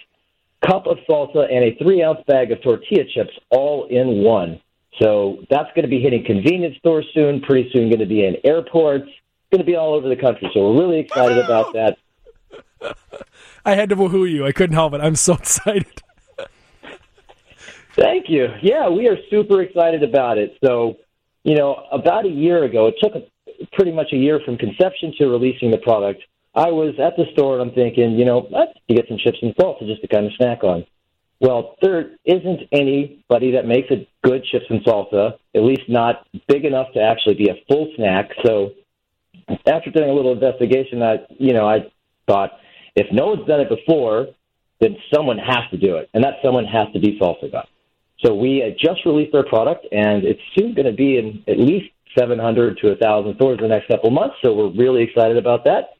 [0.64, 4.61] cup of salsa and a three ounce bag of tortilla chips all in one.
[5.01, 7.40] So that's going to be hitting convenience stores soon.
[7.40, 9.09] Pretty soon, going to be in airports.
[9.51, 10.51] Going to be all over the country.
[10.55, 11.99] So we're really excited about that.
[13.64, 14.47] I had to woohoo you.
[14.47, 15.01] I couldn't help it.
[15.01, 16.03] I'm so excited.
[17.97, 18.49] Thank you.
[18.62, 20.57] Yeah, we are super excited about it.
[20.64, 20.97] So,
[21.45, 23.12] you know, about a year ago, it took
[23.72, 26.22] pretty much a year from conception to releasing the product.
[26.55, 29.55] I was at the store and I'm thinking, you know, let's get some chips and
[29.57, 30.84] salsa just to kind of snack on.
[31.45, 36.64] Well, there isn't anybody that makes a good chips and salsa, at least not big
[36.64, 38.30] enough to actually be a full snack.
[38.47, 38.70] So,
[39.66, 41.80] after doing a little investigation, I, you know, I
[42.26, 42.53] thought
[42.97, 44.28] if no one's done it before,
[44.80, 47.66] then someone has to do it, and that someone has to be Salsa God.
[48.24, 51.90] So we just released our product, and it's soon going to be in at least
[52.18, 54.36] 700 to 1,000 stores in the next couple months.
[54.42, 55.90] So we're really excited about that.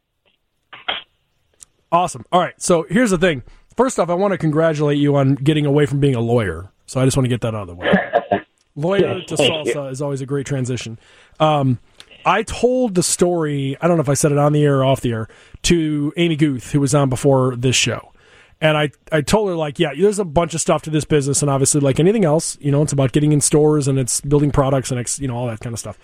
[1.93, 2.25] Awesome.
[2.33, 2.61] All right.
[2.61, 3.43] So here's the thing.
[3.77, 6.71] First off, I want to congratulate you on getting away from being a lawyer.
[6.87, 7.93] So I just want to get that out of the way.
[8.77, 10.99] lawyer to salsa is always a great transition.
[11.41, 11.79] Um,
[12.27, 14.85] I told the story, I don't know if I said it on the air or
[14.85, 15.29] off the air,
[15.63, 18.13] to Amy Guth, who was on before this show.
[18.61, 21.43] And I, I told her, like, yeah, there's a bunch of stuff to this business.
[21.43, 24.51] And obviously, like anything else, you know, it's about getting in stores and it's building
[24.51, 25.99] products and, it's, you know, all that kind of stuff.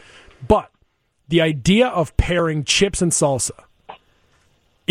[0.47, 0.71] But
[1.29, 3.65] the idea of pairing chips and salsa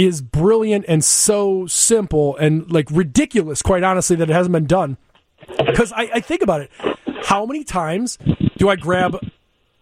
[0.05, 4.97] is brilliant and so simple and, like, ridiculous, quite honestly, that it hasn't been done.
[5.57, 6.71] Because I, I think about it.
[7.23, 8.17] How many times
[8.57, 9.17] do I grab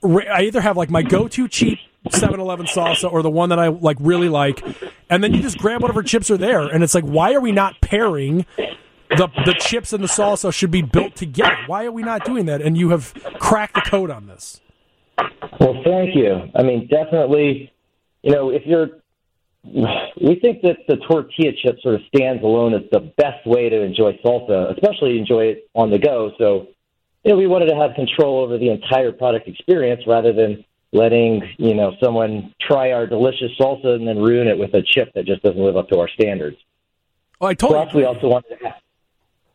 [0.04, 3.98] I either have like my go-to cheap 7-Eleven salsa or the one that I like
[4.00, 4.64] really like,
[5.10, 7.52] and then you just grab whatever chips are there, and it's like, why are we
[7.52, 8.46] not pairing?
[9.10, 11.58] The the chips and the salsa should be built together.
[11.66, 12.62] Why are we not doing that?
[12.62, 14.62] And you have cracked the code on this.
[15.60, 16.52] Well, thank you.
[16.54, 17.72] I mean, definitely.
[18.22, 18.90] You know, if you're,
[19.74, 23.82] we think that the tortilla chip sort of stands alone as the best way to
[23.82, 26.32] enjoy salsa, especially enjoy it on the go.
[26.38, 26.68] So
[27.24, 30.64] you know, we wanted to have control over the entire product experience rather than
[30.94, 35.14] letting you know someone try our delicious salsa and then ruin it with a chip
[35.14, 36.58] that just doesn't live up to our standards.
[37.42, 37.84] Oh, I totally.
[37.84, 38.76] Plus, we also wanted to have,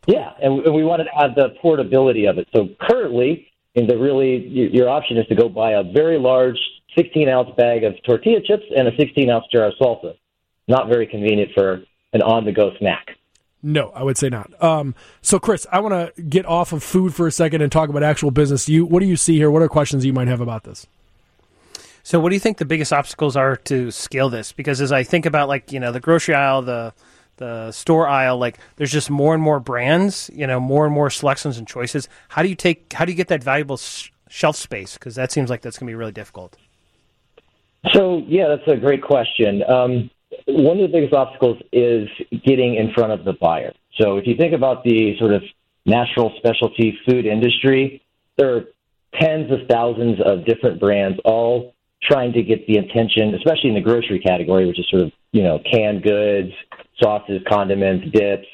[0.07, 2.49] yeah, and we wanted to have the portability of it.
[2.55, 6.59] So currently, in the really your option is to go buy a very large
[6.95, 10.15] 16 ounce bag of tortilla chips and a 16 ounce jar of salsa.
[10.69, 11.83] Not very convenient for
[12.13, 13.17] an on the go snack.
[13.63, 14.51] No, I would say not.
[14.63, 17.89] Um, so, Chris, I want to get off of food for a second and talk
[17.89, 18.69] about actual business.
[18.69, 19.51] You, what do you see here?
[19.51, 20.87] What are questions you might have about this?
[22.03, 24.51] So, what do you think the biggest obstacles are to scale this?
[24.51, 26.93] Because as I think about, like you know, the grocery aisle, the
[27.37, 31.11] the store aisle, like there's just more and more brands, you know, more and more
[31.11, 32.09] selections and choices.
[32.31, 32.93] How do you take?
[32.93, 34.95] How do you get that valuable sh- shelf space?
[34.95, 36.57] Because that seems like that's going to be really difficult.
[37.91, 39.63] So, yeah, that's a great question.
[39.69, 40.11] Um,
[40.47, 42.09] one of the biggest obstacles is
[42.45, 43.73] getting in front of the buyer.
[44.01, 45.43] So if you think about the sort of
[45.85, 48.03] natural specialty food industry,
[48.37, 48.65] there are
[49.21, 53.81] tens of thousands of different brands all trying to get the attention, especially in the
[53.81, 56.51] grocery category, which is sort of, you know, canned goods,
[57.01, 58.47] sauces, condiments, dips.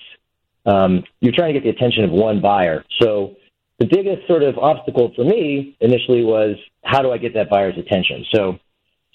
[0.67, 2.85] Um, you're trying to get the attention of one buyer.
[3.01, 3.37] So
[3.79, 7.79] the biggest sort of obstacle for me initially was how do I get that buyer's
[7.79, 8.27] attention?
[8.35, 8.59] So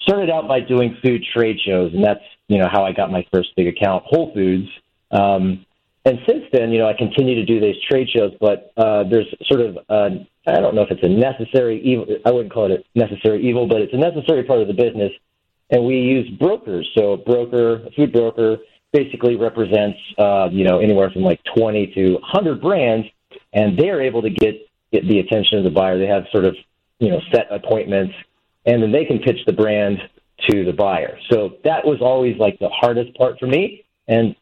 [0.04, 3.26] started out by doing food trade shows, and that's you know how I got my
[3.32, 4.68] first big account, Whole Foods.
[5.10, 5.64] Um,
[6.06, 9.26] and since then, you know, I continue to do these trade shows, but uh, there's
[9.48, 10.10] sort of uh,
[10.46, 12.06] I don't know if it's a necessary evil.
[12.26, 15.12] I wouldn't call it a necessary evil, but it's a necessary part of the business.
[15.70, 16.88] And we use brokers.
[16.96, 18.58] So a broker, a food broker,
[18.92, 23.06] basically represents uh, you know anywhere from like 20 to 100 brands,
[23.54, 24.54] and they're able to get
[24.92, 25.98] get the attention of the buyer.
[25.98, 26.54] They have sort of
[26.98, 28.14] you know set appointments,
[28.66, 29.98] and then they can pitch the brand
[30.48, 31.18] to the buyer.
[31.30, 34.34] So that was always like the hardest part for me, and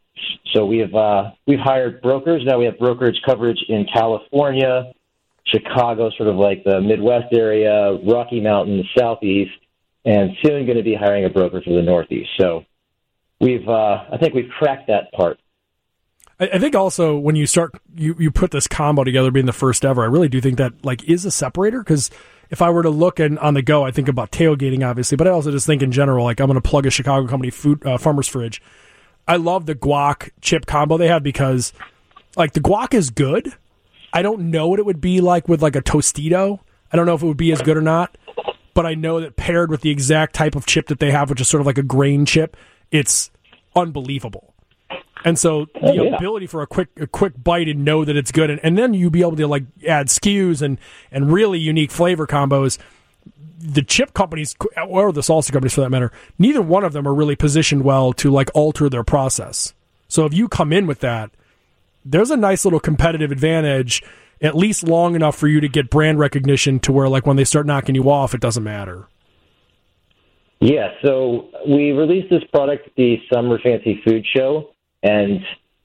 [0.53, 2.43] so we have uh, we've hired brokers.
[2.45, 4.93] Now we have brokerage coverage in California,
[5.47, 9.53] Chicago, sort of like the Midwest area, Rocky Mountain, the Southeast,
[10.05, 12.31] and soon going to be hiring a broker for the Northeast.
[12.39, 12.65] So
[13.41, 15.39] we've uh, I think we've cracked that part.
[16.41, 19.85] I, think also when you start you you put this combo together, being the first
[19.85, 22.11] ever, I really do think that like is a separator because
[22.53, 25.27] if I were to look and on the go, I think about tailgating obviously, but
[25.27, 27.85] I also just think in general like I'm going to plug a Chicago company food
[27.85, 28.63] uh, farmers fridge.
[29.27, 31.73] I love the guac chip combo they have because
[32.37, 33.55] like the guac is good.
[34.13, 36.61] I don't know what it would be like with like a Tostito.
[36.93, 38.19] I don't know if it would be as good or not,
[38.75, 41.41] but I know that paired with the exact type of chip that they have, which
[41.41, 42.55] is sort of like a grain chip,
[42.91, 43.31] it's
[43.75, 44.52] unbelievable.
[45.25, 46.17] And so oh, the Oh, yeah.
[46.17, 48.95] ability for a quick a quick bite and know that it's good, and, and then
[48.95, 50.79] you be able to like add SKUs and
[51.11, 52.79] and really unique flavor combos.
[53.59, 54.57] The chip companies
[54.89, 58.13] or the salsa companies for that matter, neither one of them are really positioned well
[58.15, 59.73] to like alter their process.
[60.09, 61.31] So if you come in with that,
[62.05, 64.03] there's a nice little competitive advantage,
[64.41, 67.45] at least long enough for you to get brand recognition to where like when they
[67.45, 69.07] start knocking you off, it doesn't matter.
[70.61, 74.72] Yeah, so we released this product at the Summer Fancy Food Show,
[75.03, 75.41] and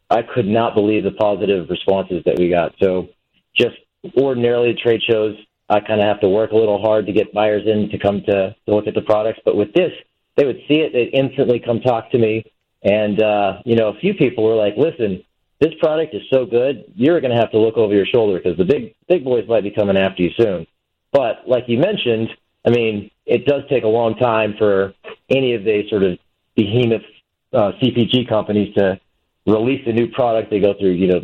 [0.09, 2.73] I could not believe the positive responses that we got.
[2.81, 3.09] So,
[3.55, 3.75] just
[4.17, 5.35] ordinarily trade shows,
[5.69, 8.21] I kind of have to work a little hard to get buyers in to come
[8.21, 9.39] to, to look at the products.
[9.43, 9.91] But with this,
[10.35, 12.45] they would see it, they'd instantly come talk to me.
[12.83, 15.23] And, uh, you know, a few people were like, listen,
[15.59, 18.57] this product is so good, you're going to have to look over your shoulder because
[18.57, 20.67] the big, big boys might be coming after you soon.
[21.11, 22.29] But like you mentioned,
[22.65, 24.93] I mean, it does take a long time for
[25.29, 26.19] any of the sort of
[26.55, 27.01] behemoth
[27.53, 28.99] uh, CPG companies to
[29.47, 30.51] release a new product.
[30.51, 31.21] They go through, you know,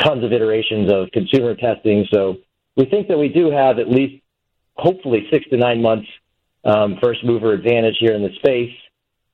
[0.00, 2.06] tons of iterations of consumer testing.
[2.12, 2.36] So
[2.76, 4.22] we think that we do have at least,
[4.74, 6.06] hopefully, six to nine months
[6.64, 8.74] um, first mover advantage here in the space.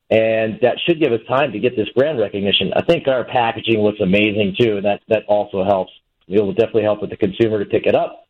[0.09, 2.71] And that should give us time to get this brand recognition.
[2.75, 5.91] I think our packaging looks amazing too, and that, that also helps.
[6.27, 8.27] It will definitely help with the consumer to pick it up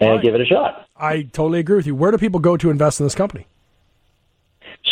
[0.00, 0.22] and right.
[0.22, 0.86] give it a shot.
[0.96, 1.94] I totally agree with you.
[1.94, 3.46] Where do people go to invest in this company?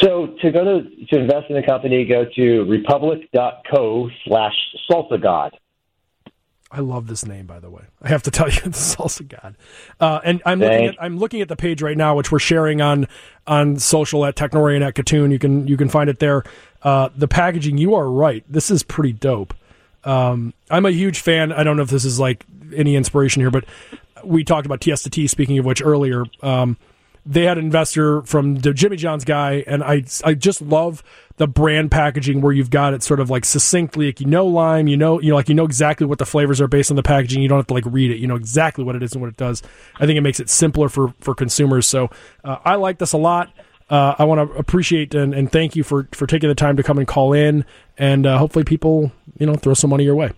[0.01, 4.55] So to go to to invest in the company, go to republic.co slash
[4.90, 5.57] salsa god.
[6.74, 7.84] I love this name, by the way.
[8.03, 9.57] I have to tell you, the salsa god.
[10.01, 12.80] Uh, and I'm looking at I'm looking at the page right now, which we're sharing
[12.80, 13.07] on
[13.47, 15.30] on social at Technori and at Kitun.
[15.30, 16.42] You can you can find it there.
[16.82, 18.45] Uh, the packaging, you are right.
[18.49, 19.55] This is pretty dope.
[20.03, 21.53] Um, I'm a huge fan.
[21.53, 23.64] I don't know if this is like any inspiration here, but
[24.24, 25.26] we talked about TS to T.
[25.28, 26.76] Speaking of which, earlier, um,
[27.27, 31.03] they had an investor from the Jimmy John's guy, and I I just love
[31.37, 34.87] the brand packaging where you've got it sort of like succinctly, like you know lime,
[34.89, 37.03] you know you know like you know exactly what the flavors are based on the
[37.03, 37.43] packaging.
[37.43, 38.18] You don't have to like read it.
[38.18, 39.62] You know exactly what it is and what it does.
[39.97, 41.87] I think it makes it simpler for for consumers.
[41.87, 42.11] So
[42.45, 43.51] uh, I like this a lot.
[43.91, 46.83] Uh, I want to appreciate and, and thank you for for taking the time to
[46.83, 47.64] come and call in,
[47.97, 50.33] and uh, hopefully people you know throw some money your way.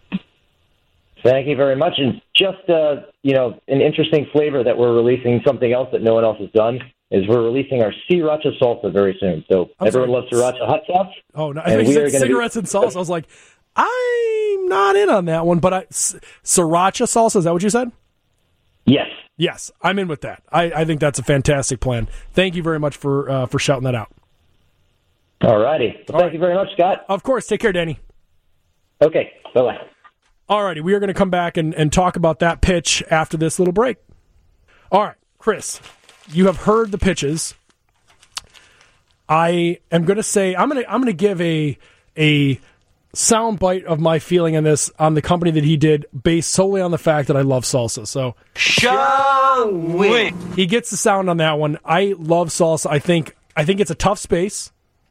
[1.26, 1.94] Thank you very much.
[1.98, 6.14] And just uh, you know, an interesting flavor that we're releasing, something else that no
[6.14, 9.44] one else has done, is we're releasing our sriracha salsa very soon.
[9.50, 10.42] So I'm everyone sorry.
[10.42, 11.12] loves sriracha hot sauce.
[11.34, 11.60] Oh no!
[11.60, 12.96] I And we are gonna be- cigarettes and salsa.
[12.96, 13.26] I was like,
[13.74, 15.58] I'm not in on that one.
[15.58, 17.92] But I, sriracha salsa is that what you said?
[18.84, 19.08] Yes.
[19.38, 20.42] Yes, I'm in with that.
[20.50, 22.08] I, I think that's a fantastic plan.
[22.32, 24.10] Thank you very much for uh, for shouting that out.
[25.42, 25.94] All righty.
[26.08, 27.04] Well, thank you very much, Scott.
[27.08, 27.98] Of course, take care, Danny.
[29.02, 29.32] Okay.
[29.54, 29.78] Bye bye.
[30.48, 33.36] All righty, we are going to come back and, and talk about that pitch after
[33.36, 33.96] this little break.
[34.92, 35.80] All right, Chris,
[36.28, 37.54] you have heard the pitches.
[39.28, 41.76] I am going to say I'm going to I'm going to give a
[42.16, 42.60] a
[43.12, 46.80] sound bite of my feeling on this on the company that he did based solely
[46.80, 48.06] on the fact that I love salsa.
[48.06, 48.36] So
[50.54, 51.78] he gets the sound on that one.
[51.84, 52.86] I love salsa.
[52.88, 54.70] I think I think it's a tough space.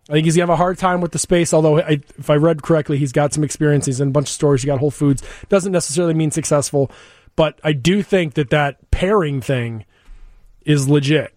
[0.09, 1.53] I think he's gonna have a hard time with the space.
[1.53, 3.85] Although, I, if I read correctly, he's got some experience.
[3.87, 4.61] He's in a bunch of stores.
[4.61, 5.23] He got Whole Foods.
[5.49, 6.91] Doesn't necessarily mean successful,
[7.35, 9.85] but I do think that that pairing thing
[10.63, 11.33] is legit.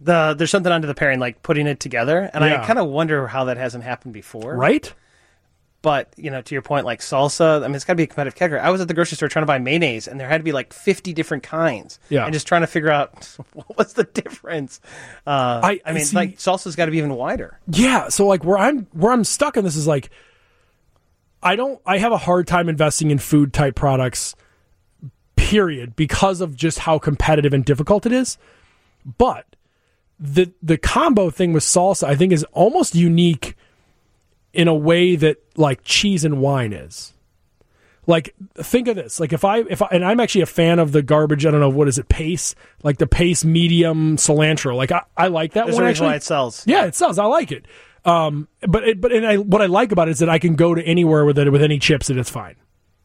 [0.00, 2.62] The there's something under the pairing, like putting it together, and Yeah.
[2.62, 4.56] I kind of wonder how that hasn't happened before.
[4.56, 4.92] Right?
[5.82, 8.06] But you know, to your point, like salsa, I mean, it's got to be a
[8.06, 8.60] competitive category.
[8.60, 10.52] I was at the grocery store trying to buy mayonnaise, and there had to be
[10.52, 11.98] like 50 different kinds.
[12.08, 12.24] Yeah.
[12.24, 14.80] and just trying to figure out what was the difference.
[15.26, 17.58] Uh, I- I, mean, see- like salsa's got to be even wider.
[17.66, 18.08] Yeah.
[18.08, 20.10] So like where I'm where I'm stuck in this is like
[21.42, 21.80] I don't.
[21.84, 24.36] I have a hard time investing in food type products.
[25.34, 28.38] Period, because of just how competitive and difficult it is.
[29.18, 29.56] But
[30.20, 33.56] the the combo thing with salsa, I think, is almost unique
[34.52, 37.12] in a way that like cheese and wine is.
[38.06, 39.20] Like think of this.
[39.20, 41.46] Like if I if I, and I'm actually a fan of the garbage.
[41.46, 44.76] I don't know what is it pace like the pace medium cilantro.
[44.76, 46.08] Like I, I like that There's one actually.
[46.08, 46.66] why it sells.
[46.66, 47.18] Yeah, it sells.
[47.18, 47.64] I like it.
[48.04, 50.56] Um, but it, but and I, what I like about it is that I can
[50.56, 52.56] go to anywhere with it with any chips and it's fine.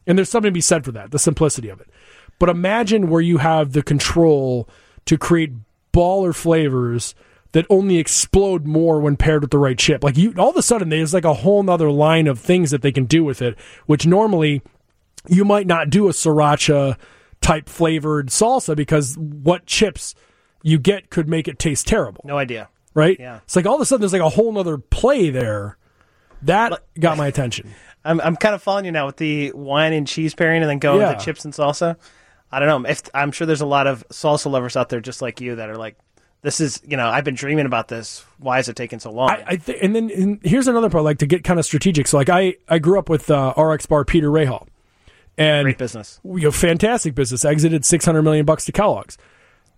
[0.06, 1.88] And there's something to be said for that, the simplicity of it.
[2.40, 4.68] But imagine where you have the control
[5.04, 5.52] to create
[5.92, 7.14] baller flavors
[7.52, 10.04] that only explode more when paired with the right chip.
[10.04, 12.82] Like you, all of a sudden, there's like a whole nother line of things that
[12.82, 14.62] they can do with it, which normally
[15.28, 16.96] you might not do a sriracha
[17.40, 20.14] type flavored salsa because what chips
[20.62, 22.68] you get could make it taste terrible No idea.
[22.94, 23.16] right?
[23.18, 23.40] Yeah.
[23.44, 25.76] It's like all of a sudden there's like a whole nother play there.
[26.42, 27.72] That got my attention.
[28.04, 30.78] I'm I'm kind of following you now with the wine and cheese pairing, and then
[30.78, 31.14] going Yeah.
[31.14, 31.96] to chips and salsa.
[32.50, 32.88] I don't know.
[32.88, 35.68] If I'm sure there's a lot of salsa lovers out there just like you that
[35.68, 35.96] are like,
[36.42, 38.24] this is you know I've been dreaming about this.
[38.38, 39.30] Why is it taking so long?
[39.30, 42.06] I, I think, and then and here's another part, like to get kind of strategic.
[42.06, 44.66] So like I I grew up with uh, RX Bar Peter Rahal,
[45.36, 46.20] and Great business.
[46.24, 47.44] you know, fantastic business.
[47.44, 49.18] Exited 600 million bucks to Kellogg's.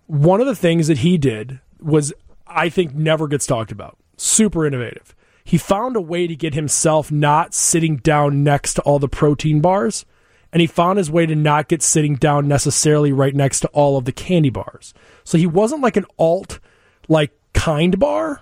[0.07, 2.13] One of the things that he did was,
[2.45, 3.97] I think, never gets talked about.
[4.17, 5.15] Super innovative.
[5.43, 9.61] He found a way to get himself not sitting down next to all the protein
[9.61, 10.05] bars,
[10.53, 13.97] and he found his way to not get sitting down necessarily right next to all
[13.97, 14.93] of the candy bars.
[15.31, 16.59] So he wasn't like an alt,
[17.07, 18.41] like kind bar.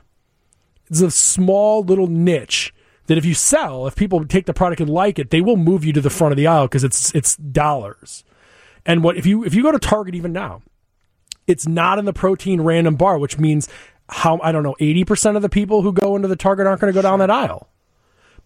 [0.89, 2.73] It's a small little niche
[3.05, 5.85] that if you sell, if people take the product and like it, they will move
[5.85, 8.23] you to the front of the aisle because it's it's dollars.
[8.87, 10.63] And what if you if you go to Target even now,
[11.45, 13.69] it's not in the protein random bar, which means
[14.07, 16.81] how I don't know, eighty percent of the people who go into the Target aren't
[16.81, 17.69] going to go down that aisle.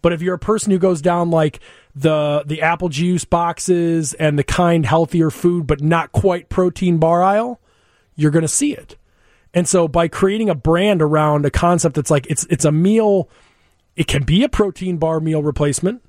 [0.02, 1.62] But if you're a person who goes down like
[1.96, 7.24] the the apple juice boxes and the kind healthier food, but not quite protein bar
[7.24, 7.62] aisle,
[8.16, 8.98] you're going to see it.
[9.54, 13.30] And so by creating a brand around a concept that's like it's it's a meal,
[13.96, 16.04] it can be a protein bar meal replacement,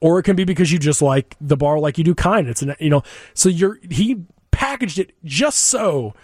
[0.00, 2.48] or it can be because you just like the bar like you do kind.
[2.48, 3.02] It's an you know
[3.34, 6.14] so you're he packaged it just so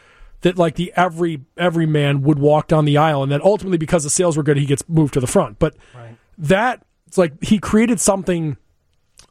[0.42, 4.04] that like the every every man would walk down the aisle, and then ultimately because
[4.04, 5.58] the sales were good, he gets moved to the front.
[5.58, 5.74] But
[6.38, 8.56] that it's like he created something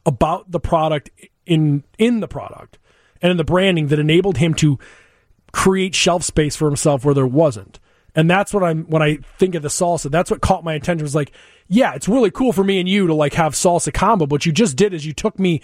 [0.04, 1.10] about the product
[1.46, 2.78] in in the product
[3.22, 4.78] and in the branding that enabled him to
[5.52, 7.78] create shelf space for himself where there wasn't.
[8.14, 10.10] And that's what I'm when I think of the salsa.
[10.10, 11.32] That's what caught my attention was like,
[11.68, 14.26] yeah, it's really cool for me and you to like have salsa combo.
[14.26, 15.60] But what you just did is you took me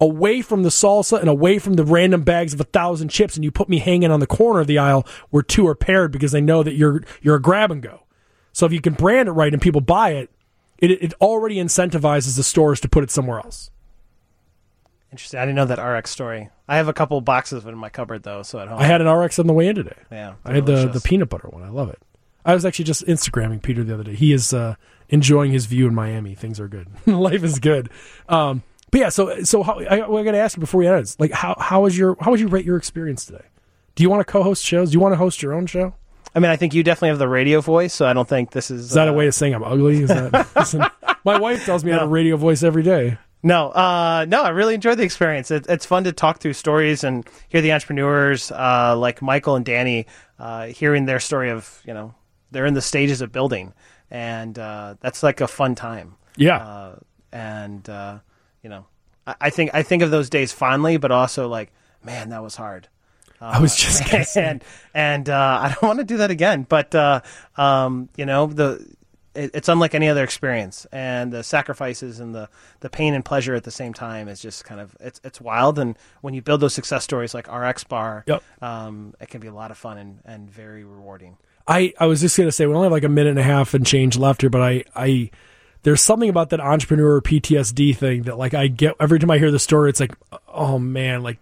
[0.00, 3.44] away from the salsa and away from the random bags of a thousand chips, and
[3.44, 6.32] you put me hanging on the corner of the aisle where two are paired because
[6.32, 8.02] they know that you're you're a grab and go.
[8.52, 10.30] So if you can brand it right and people buy it,
[10.78, 13.70] it it already incentivizes the stores to put it somewhere else.
[15.14, 15.38] Interesting.
[15.38, 16.50] I didn't know that RX story.
[16.66, 18.80] I have a couple boxes of it in my cupboard though, so at home.
[18.80, 19.94] I had an RX on the way in today.
[20.10, 20.34] yeah.
[20.44, 21.62] I had the, the peanut butter one.
[21.62, 22.02] I love it.
[22.44, 24.16] I was actually just Instagramming Peter the other day.
[24.16, 24.74] He is uh,
[25.08, 26.34] enjoying his view in Miami.
[26.34, 26.88] Things are good.
[27.06, 27.90] Life is good.
[28.28, 31.02] Um, but yeah, so so how, I, I got to ask you before we end.
[31.02, 33.44] Is like how how was your how would you rate your experience today?
[33.94, 34.90] Do you want to co-host shows?
[34.90, 35.94] Do you want to host your own show?
[36.34, 38.68] I mean, I think you definitely have the radio voice, so I don't think this
[38.68, 38.86] is.
[38.86, 40.02] Is that uh, a way of saying I'm ugly?
[40.02, 40.84] Is that listen,
[41.24, 43.18] my wife tells me I have a radio voice every day.
[43.46, 45.50] No, uh, no, I really enjoyed the experience.
[45.50, 49.66] It, it's fun to talk through stories and hear the entrepreneurs uh, like Michael and
[49.66, 50.06] Danny,
[50.38, 52.14] uh, hearing their story of you know
[52.50, 53.74] they're in the stages of building,
[54.10, 56.16] and uh, that's like a fun time.
[56.36, 56.96] Yeah, Uh,
[57.32, 58.18] and uh,
[58.62, 58.86] you know,
[59.26, 61.70] I, I think I think of those days fondly, but also like,
[62.02, 62.88] man, that was hard.
[63.42, 64.64] I was just gonna and
[64.94, 66.64] and uh, I don't want to do that again.
[66.66, 67.20] But uh,
[67.58, 68.86] um, you know, the
[69.34, 72.48] it, it's unlike any other experience, and the sacrifices and the
[72.80, 75.78] the pain and pleasure at the same time is just kind of it's it's wild.
[75.78, 78.42] And when you build those success stories like RX Bar, Yep.
[78.62, 81.36] um, it can be a lot of fun and, and very rewarding.
[81.66, 83.74] I, I was just gonna say we only have like a minute and a half
[83.74, 85.30] and change left here, but I I
[85.82, 89.50] there's something about that entrepreneur PTSD thing that like I get every time I hear
[89.50, 89.90] the story.
[89.90, 90.14] It's like
[90.48, 91.38] oh man, like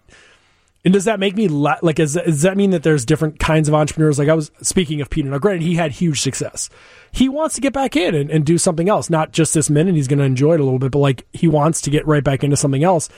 [0.85, 2.01] and does that make me la- like?
[2.01, 4.18] Is, does that mean that there's different kinds of entrepreneurs?
[4.18, 5.28] Like I was speaking of Peter.
[5.28, 6.68] Now, granted, he had huge success.
[7.12, 9.95] He wants to get back in and, and do something else, not just this minute.
[9.95, 12.24] He's going to enjoy it a little bit, but like he wants to get right
[12.24, 13.09] back into something else.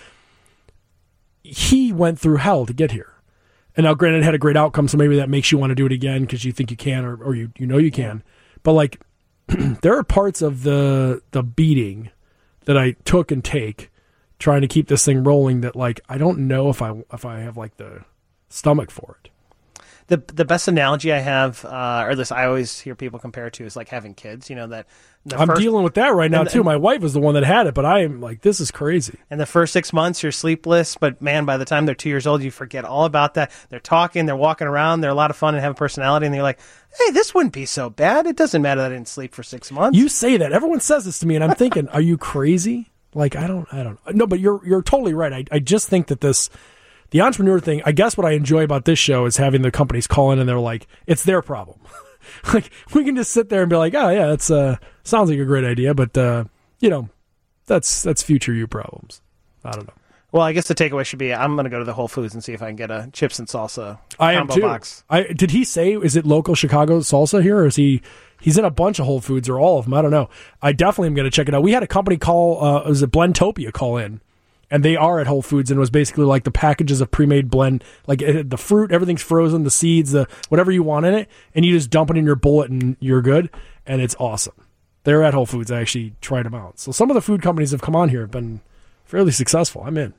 [1.42, 3.14] He went through hell to get here.
[3.76, 5.86] And now, granted, had a great outcome, so maybe that makes you want to do
[5.86, 8.22] it again because you think you can or, or you, you know you can.
[8.62, 9.00] But like,
[9.48, 12.10] there are parts of the the beating
[12.66, 13.90] that I took and take
[14.44, 17.40] trying to keep this thing rolling that like I don't know if I if I
[17.40, 18.04] have like the
[18.50, 19.30] stomach for it.
[20.08, 23.48] the the best analogy I have, uh, or at least I always hear people compare
[23.48, 24.50] to, is like having kids.
[24.50, 24.86] You know that
[25.24, 26.58] the I'm first- dealing with that right now and- too.
[26.58, 28.70] and- My wife was the one that had it, but I am like, this is
[28.70, 29.16] crazy.
[29.30, 32.26] And the first six months, you're sleepless, but man, by the time they're two years
[32.26, 33.50] old, you forget all about that.
[33.70, 36.34] They're talking, they're walking around, they're a lot of fun and have a personality, and
[36.34, 36.60] you're like,
[36.98, 38.26] hey, this wouldn't be so bad.
[38.26, 39.96] It doesn't matter that I didn't sleep for six months.
[39.96, 42.90] You say that everyone says this to me, and I'm thinking, are you crazy?
[43.14, 43.98] Like I don't, I don't.
[44.14, 45.32] No, but you're you're totally right.
[45.32, 46.50] I I just think that this.
[47.10, 50.08] The entrepreneur thing, I guess what I enjoy about this show is having the companies
[50.08, 51.78] call in and they're like, it's their problem.
[52.52, 55.38] like we can just sit there and be like, oh yeah, that's uh sounds like
[55.38, 56.44] a great idea, but uh,
[56.80, 57.08] you know,
[57.66, 59.20] that's that's future you problems.
[59.64, 59.94] I don't know.
[60.34, 62.34] Well, I guess the takeaway should be I'm going to go to the Whole Foods
[62.34, 64.60] and see if I can get a chips and salsa I am combo too.
[64.62, 65.04] box.
[65.08, 68.02] I did he say is it local Chicago salsa here or is he
[68.40, 69.94] he's in a bunch of Whole Foods or all of them?
[69.94, 70.28] I don't know.
[70.60, 71.62] I definitely am going to check it out.
[71.62, 74.20] We had a company call uh was it Blendtopia call in
[74.72, 77.48] and they are at Whole Foods and it was basically like the packages of pre-made
[77.48, 81.30] blend like it, the fruit everything's frozen the seeds the whatever you want in it
[81.54, 83.50] and you just dump it in your bullet and you're good
[83.86, 84.54] and it's awesome.
[85.04, 85.70] They're at Whole Foods.
[85.70, 86.80] I actually tried them out.
[86.80, 88.62] So some of the food companies have come on here have been
[89.04, 89.84] fairly successful.
[89.86, 90.12] I'm in.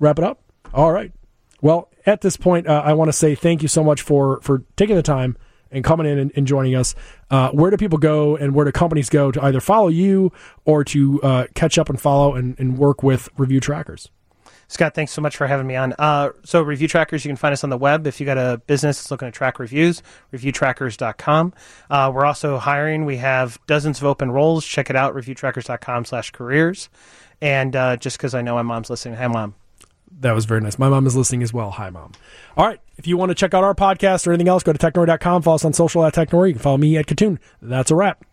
[0.00, 0.40] Wrap it up.
[0.72, 1.12] All right.
[1.60, 4.64] Well, at this point, uh, I want to say thank you so much for for
[4.76, 5.36] taking the time
[5.70, 6.94] and coming in and, and joining us.
[7.30, 10.32] Uh, where do people go and where do companies go to either follow you
[10.64, 14.08] or to uh, catch up and follow and, and work with ReviewTrackers?
[14.70, 15.94] Scott, thanks so much for having me on.
[15.98, 18.06] Uh, so, ReviewTrackers, you can find us on the web.
[18.06, 21.54] If you got a business that's looking to track reviews, reviewtrackers.com.
[21.88, 23.06] Uh, we're also hiring.
[23.06, 24.66] We have dozens of open roles.
[24.66, 26.90] Check it out, reviewtrackers.com slash careers.
[27.40, 29.54] And uh, just because I know my mom's listening, hi, mom.
[30.20, 30.78] That was very nice.
[30.78, 31.70] My mom is listening as well.
[31.72, 32.12] Hi, mom.
[32.56, 32.80] All right.
[32.96, 35.42] If you want to check out our podcast or anything else, go to technori.com.
[35.42, 36.48] Follow us on social at technori.
[36.48, 37.38] You can follow me at Kitun.
[37.62, 38.24] That's a wrap.